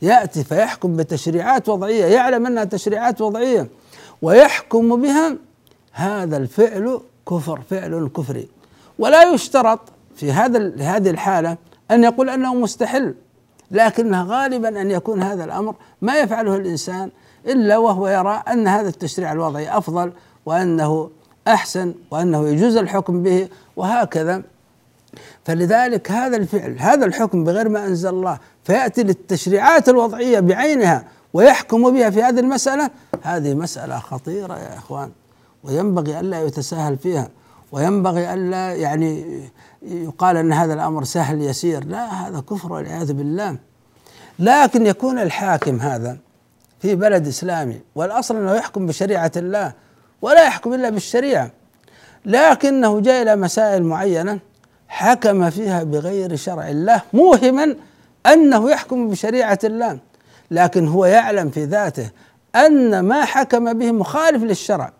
يأتي 0.01 0.43
فيحكم 0.43 0.95
بتشريعات 0.95 1.69
وضعية 1.69 2.05
يعلم 2.05 2.45
أنها 2.45 2.63
تشريعات 2.63 3.21
وضعية 3.21 3.67
ويحكم 4.21 5.01
بها 5.01 5.37
هذا 5.91 6.37
الفعل 6.37 6.99
كفر 7.29 7.61
فعل 7.69 8.09
كفري 8.17 8.47
ولا 8.99 9.23
يشترط 9.33 9.79
في 10.15 10.31
هذا 10.31 10.73
هذه 10.79 11.09
الحالة 11.09 11.57
أن 11.91 12.03
يقول 12.03 12.29
أنه 12.29 12.55
مستحل 12.55 13.15
لكنها 13.71 14.25
غالبا 14.29 14.81
أن 14.81 14.91
يكون 14.91 15.23
هذا 15.23 15.43
الأمر 15.43 15.75
ما 16.01 16.19
يفعله 16.19 16.55
الإنسان 16.55 17.11
إلا 17.47 17.77
وهو 17.77 18.07
يرى 18.07 18.43
أن 18.51 18.67
هذا 18.67 18.89
التشريع 18.89 19.31
الوضعي 19.31 19.77
أفضل 19.77 20.11
وأنه 20.45 21.09
أحسن 21.47 21.93
وأنه 22.11 22.47
يجوز 22.49 22.77
الحكم 22.77 23.23
به 23.23 23.47
وهكذا. 23.75 24.43
فلذلك 25.45 26.11
هذا 26.11 26.37
الفعل 26.37 26.75
هذا 26.79 27.05
الحكم 27.05 27.43
بغير 27.43 27.69
ما 27.69 27.85
أنزل 27.85 28.09
الله 28.09 28.39
فيأتي 28.63 29.03
للتشريعات 29.03 29.89
الوضعية 29.89 30.39
بعينها 30.39 31.03
ويحكم 31.33 31.91
بها 31.91 32.09
في 32.09 32.23
هذه 32.23 32.39
المسألة 32.39 32.89
هذه 33.21 33.53
مسألة 33.53 33.99
خطيرة 33.99 34.53
يا 34.59 34.77
إخوان. 34.77 35.11
وينبغي 35.63 36.19
ألا 36.19 36.43
يتساهل 36.43 36.97
فيها 36.97 37.29
وينبغي 37.71 38.33
ألا 38.33 38.73
يعني 38.73 39.41
يقال 39.81 40.37
أن 40.37 40.53
هذا 40.53 40.73
الأمر 40.73 41.03
سهل 41.03 41.41
يسير. 41.41 41.83
لا 41.85 42.05
هذا 42.05 42.39
كفر 42.39 42.73
والعياذ 42.73 43.13
بالله. 43.13 43.57
لكن 44.39 44.85
يكون 44.85 45.19
الحاكم 45.19 45.79
هذا 45.79 46.17
في 46.79 46.95
بلد 46.95 47.27
إسلامي 47.27 47.81
والأصل 47.95 48.35
أنه 48.35 48.53
يحكم 48.53 48.85
بشريعة 48.85 49.31
الله 49.35 49.73
ولا 50.21 50.43
يحكم 50.43 50.73
إلا 50.73 50.89
بالشريعة. 50.89 51.51
لكنه 52.25 52.99
جاء 52.99 53.21
إلى 53.21 53.35
مسائل 53.35 53.83
معينة 53.83 54.39
حكم 54.87 55.49
فيها 55.49 55.83
بغير 55.83 56.35
شرع 56.35 56.69
الله 56.69 57.01
موهما 57.13 57.75
أنه 58.25 58.71
يحكم 58.71 59.09
بشريعة 59.09 59.59
الله. 59.63 59.99
لكن 60.51 60.87
هو 60.87 61.05
يعلم 61.05 61.49
في 61.49 61.63
ذاته 61.63 62.09
أن 62.55 62.99
ما 62.99 63.25
حكم 63.25 63.73
به 63.73 63.91
مخالف 63.91 64.43
للشرع. 64.43 64.93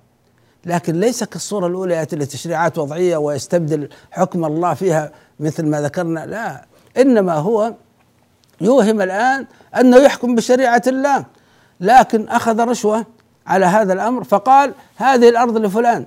لكن 0.66 1.00
ليس 1.00 1.24
كالصورة 1.24 1.68
الأولى 1.68 1.94
يأتي 1.94 2.16
لتشريعات 2.16 2.78
وضعية 2.78 3.18
ويستبدل 3.18 3.90
حكم 4.12 4.46
الله 4.46 4.74
فيها 4.74 5.12
مثل 5.40 5.66
ما 5.66 5.82
ذكرنا. 5.82 6.26
لا 6.26 6.66
إنما 6.98 7.34
هو 7.34 7.74
يوهم 8.62 9.02
الآن 9.02 9.46
أنه 9.80 9.98
يحكم 9.98 10.36
بشريعة 10.36 10.82
الله. 10.88 11.26
لكن 11.80 12.28
أخذ 12.30 12.60
رشوة 12.60 13.06
على 13.48 13.66
هذا 13.66 13.94
الأمر 13.94 14.24
فقال 14.24 14.74
هذه 14.96 15.30
الأرض 15.30 15.58
لفلان. 15.58 16.06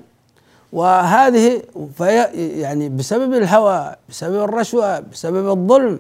وهذه 0.73 1.62
في 1.99 2.07
يعني 2.35 2.88
بسبب 2.88 3.35
الهوى 3.35 3.95
بسبب 4.09 4.45
الرشوة 4.45 5.01
بسبب 5.01 5.49
الظلم 5.51 5.99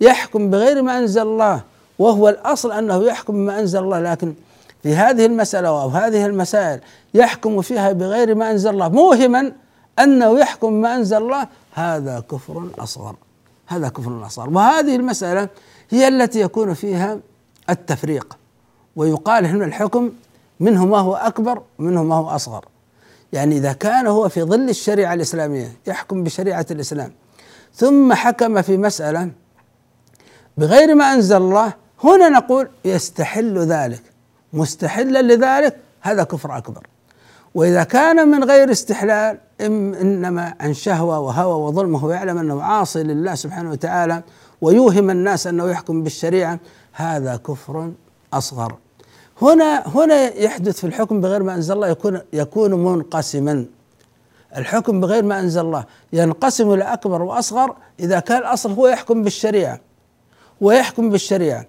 يحكم 0.00 0.50
بغير 0.50 0.82
ما 0.82 0.98
أنزل 0.98 1.22
الله. 1.22 1.62
وهو 1.98 2.28
الأصل 2.28 2.72
أنه 2.72 3.04
يحكم 3.04 3.32
بما 3.34 3.60
أنزل 3.60 3.78
الله 3.78 4.00
لكن 4.00 4.34
في 4.82 4.94
هذه 4.94 5.26
المسألة 5.26 5.68
أو 5.68 5.88
هذه 5.88 6.26
المسائل 6.26 6.80
يحكم 7.14 7.62
فيها 7.62 7.92
بغير 7.92 8.34
ما 8.34 8.50
أنزل 8.50 8.70
الله 8.70 8.88
موهما 8.88 9.52
أنه 9.98 10.38
يحكم 10.38 10.72
ما 10.72 10.96
أنزل 10.96 11.16
الله 11.16 11.48
هذا 11.74 12.20
كفر 12.20 12.68
أصغر 12.78 13.16
هذا 13.66 13.88
كفر 13.88 14.26
أصغر. 14.26 14.50
وهذه 14.50 14.96
المسألة 14.96 15.48
هي 15.90 16.08
التي 16.08 16.40
يكون 16.40 16.74
فيها 16.74 17.18
التفريق 17.70 18.36
ويقال 18.96 19.46
هنا 19.46 19.64
الحكم 19.64 20.12
منه 20.60 20.86
ما 20.86 20.98
هو 20.98 21.14
أكبر 21.14 21.62
ومنه 21.78 22.02
ما 22.02 22.14
هو 22.14 22.28
أصغر. 22.28 22.64
يعني 23.32 23.56
إذا 23.56 23.72
كان 23.72 24.06
هو 24.06 24.28
في 24.28 24.42
ظل 24.42 24.68
الشريعة 24.68 25.14
الإسلامية 25.14 25.72
يحكم 25.86 26.24
بشريعة 26.24 26.66
الإسلام 26.70 27.12
ثم 27.74 28.12
حكم 28.12 28.62
في 28.62 28.76
مسألة 28.76 29.30
بغير 30.58 30.94
ما 30.94 31.12
أنزل 31.12 31.36
الله 31.36 31.72
هنا 32.04 32.28
نقول 32.28 32.68
يستحل 32.84 33.58
ذلك. 33.58 34.02
مستحلا 34.52 35.22
لذلك 35.22 35.76
هذا 36.00 36.22
كفر 36.22 36.56
أكبر. 36.56 36.86
وإذا 37.54 37.84
كان 37.84 38.28
من 38.28 38.44
غير 38.44 38.70
استحلال 38.70 39.38
إنما 39.60 40.54
عن 40.60 40.74
شهوة 40.74 41.18
وهوى 41.18 41.54
وظلم 41.54 41.94
وهو 41.94 42.10
يعلم 42.10 42.38
أنه 42.38 42.62
عاصي 42.62 43.02
لله 43.02 43.34
سبحانه 43.34 43.70
وتعالى 43.70 44.22
ويوهم 44.60 45.10
الناس 45.10 45.46
أنه 45.46 45.70
يحكم 45.70 46.02
بالشريعة 46.02 46.58
هذا 46.92 47.36
كفر 47.36 47.92
أصغر. 48.32 48.76
هنا 49.42 49.88
هنا 49.88 50.34
يحدث 50.34 50.80
في 50.80 50.86
الحكم 50.86 51.20
بغير 51.20 51.42
ما 51.42 51.54
أنزل 51.54 51.74
الله 51.74 51.88
يكون 51.88 52.20
يكون 52.32 52.74
منقسما. 52.74 53.66
الحكم 54.56 55.00
بغير 55.00 55.24
ما 55.24 55.40
أنزل 55.40 55.60
الله 55.60 55.84
ينقسم 56.12 56.72
إلى 56.72 56.84
أكبر 56.84 57.22
وأصغر 57.22 57.76
إذا 58.00 58.20
كان 58.20 58.38
الأصل 58.38 58.72
هو 58.72 58.86
يحكم 58.86 59.22
بالشريعة. 59.22 59.80
ويحكم 60.60 61.10
بالشريعة. 61.10 61.66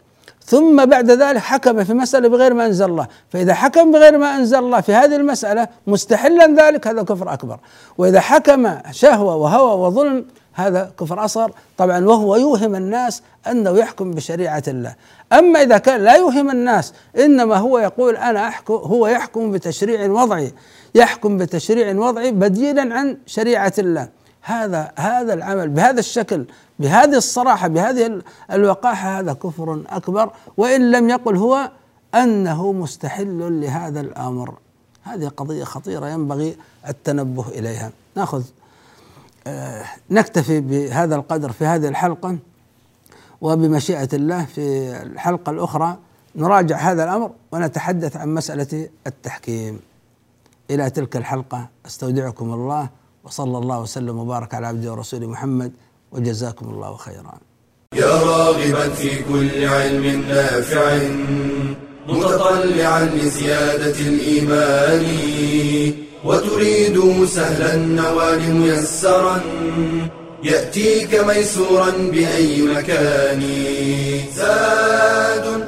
ثم 0.49 0.85
بعد 0.85 1.11
ذلك 1.11 1.37
حكم 1.37 1.83
في 1.83 1.93
مسألة 1.93 2.27
بغير 2.27 2.53
ما 2.53 2.65
أنزل 2.65 2.85
الله. 2.85 3.07
فإذا 3.29 3.53
حكم 3.53 3.91
بغير 3.91 4.17
ما 4.17 4.35
أنزل 4.35 4.59
الله 4.59 4.81
في 4.81 4.93
هذه 4.93 5.15
المسألة 5.15 5.67
مستحلا 5.87 6.45
ذلك 6.47 6.87
هذا 6.87 7.03
كفر 7.03 7.33
أكبر. 7.33 7.59
وإذا 7.97 8.19
حكم 8.19 8.75
شهوة 8.91 9.35
وهوى 9.35 9.87
وظلم 9.87 10.25
هذا 10.53 10.91
كفر 10.99 11.25
أصغر. 11.25 11.51
طبعا 11.77 12.05
وهو 12.05 12.35
يوهم 12.35 12.75
الناس 12.75 13.21
أنه 13.47 13.77
يحكم 13.77 14.11
بشريعة 14.11 14.63
الله. 14.67 14.95
أما 15.33 15.61
إذا 15.61 15.77
كان 15.77 16.01
لا 16.01 16.15
يوهم 16.15 16.49
الناس 16.49 16.93
إنما 17.19 17.55
هو 17.55 17.79
يقول 17.79 18.15
أنا 18.15 18.47
أحكم 18.47 18.73
هو 18.73 19.07
يحكم 19.07 19.51
بتشريع 19.51 20.11
وضعي. 20.11 20.53
يحكم 20.95 21.37
بتشريع 21.37 21.95
وضعي 21.95 22.31
بديلا 22.31 22.95
عن 22.95 23.17
شريعة 23.25 23.73
الله. 23.79 24.07
هذا 24.41 24.91
هذا 24.95 25.33
العمل 25.33 25.69
بهذا 25.69 25.99
الشكل 25.99 26.45
بهذه 26.79 27.17
الصراحة 27.17 27.67
بهذه 27.67 28.21
الوقاحة 28.51 29.19
هذا 29.19 29.33
كفر 29.33 29.83
أكبر. 29.89 30.31
وإن 30.57 30.91
لم 30.91 31.09
يقل 31.09 31.37
هو 31.37 31.71
أنه 32.15 32.71
مستحل 32.71 33.61
لهذا 33.61 34.01
الأمر. 34.01 34.53
هذه 35.03 35.27
قضية 35.27 35.63
خطيرة 35.63 36.07
ينبغي 36.07 36.57
التنبه 36.87 37.47
إليها. 37.47 37.91
نأخذ 38.15 38.43
آه 39.47 39.85
نكتفي 40.09 40.59
بهذا 40.59 41.15
القدر 41.15 41.51
في 41.51 41.65
هذه 41.65 41.87
الحلقة 41.87 42.37
وبمشيئة 43.41 44.09
الله 44.13 44.45
في 44.45 44.91
الحلقة 45.01 45.49
الأخرى 45.49 45.97
نراجع 46.35 46.77
هذا 46.77 47.03
الأمر 47.03 47.31
ونتحدث 47.51 48.17
عن 48.17 48.33
مسألة 48.33 48.89
التحكيم. 49.07 49.79
إلى 50.71 50.89
تلك 50.89 51.17
الحلقة 51.17 51.67
أستودعكم 51.85 52.53
الله 52.53 52.89
وصلى 53.23 53.57
الله 53.57 53.81
وسلم 53.81 54.19
وبارك 54.19 54.53
على 54.53 54.67
عبده 54.67 54.91
ورسوله 54.91 55.27
محمد 55.27 55.71
وجزاكم 56.11 56.65
الله 56.69 56.97
خيرا. 56.97 57.33
يا 57.95 58.13
راغبا 58.31 58.89
في 58.89 59.23
كل 59.23 59.65
علم 59.65 60.05
نافع 60.29 60.97
متطلعا 62.07 63.03
لزيادة 63.05 63.99
الإيمان 63.99 65.05
وتريد 66.25 67.25
سهلا 67.25 67.73
النوال 67.73 68.55
ميسرا 68.55 69.41
يأتيك 70.43 71.15
ميسورا 71.15 71.91
بأي 71.91 72.61
مكان. 72.61 73.41
زاد 74.35 75.67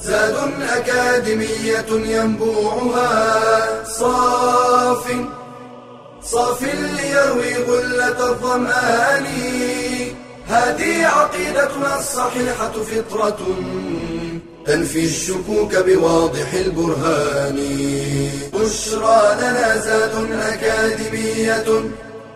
زاد 0.00 0.36
أكاديمية 0.62 1.90
ينبوعها 2.16 3.12
صاف 3.84 5.04
صاف 6.26 6.62
ليروي 6.62 7.54
غلة 7.54 8.30
الظمآن. 8.30 9.26
هذه 10.48 11.06
عقيدتنا 11.06 11.98
الصحيحة 11.98 12.72
فطرة 12.72 13.38
تنفي 14.66 15.04
الشكوك 15.04 15.76
بواضح 15.76 16.52
البرهان. 16.54 17.58
بشرى 18.54 19.36
لنا 19.38 19.76
زاد 19.76 20.14
أكاديمية 20.32 21.84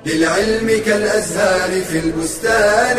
للعلم 0.07 0.83
كالأزهار 0.87 1.83
في 1.85 1.99
البستان. 1.99 2.99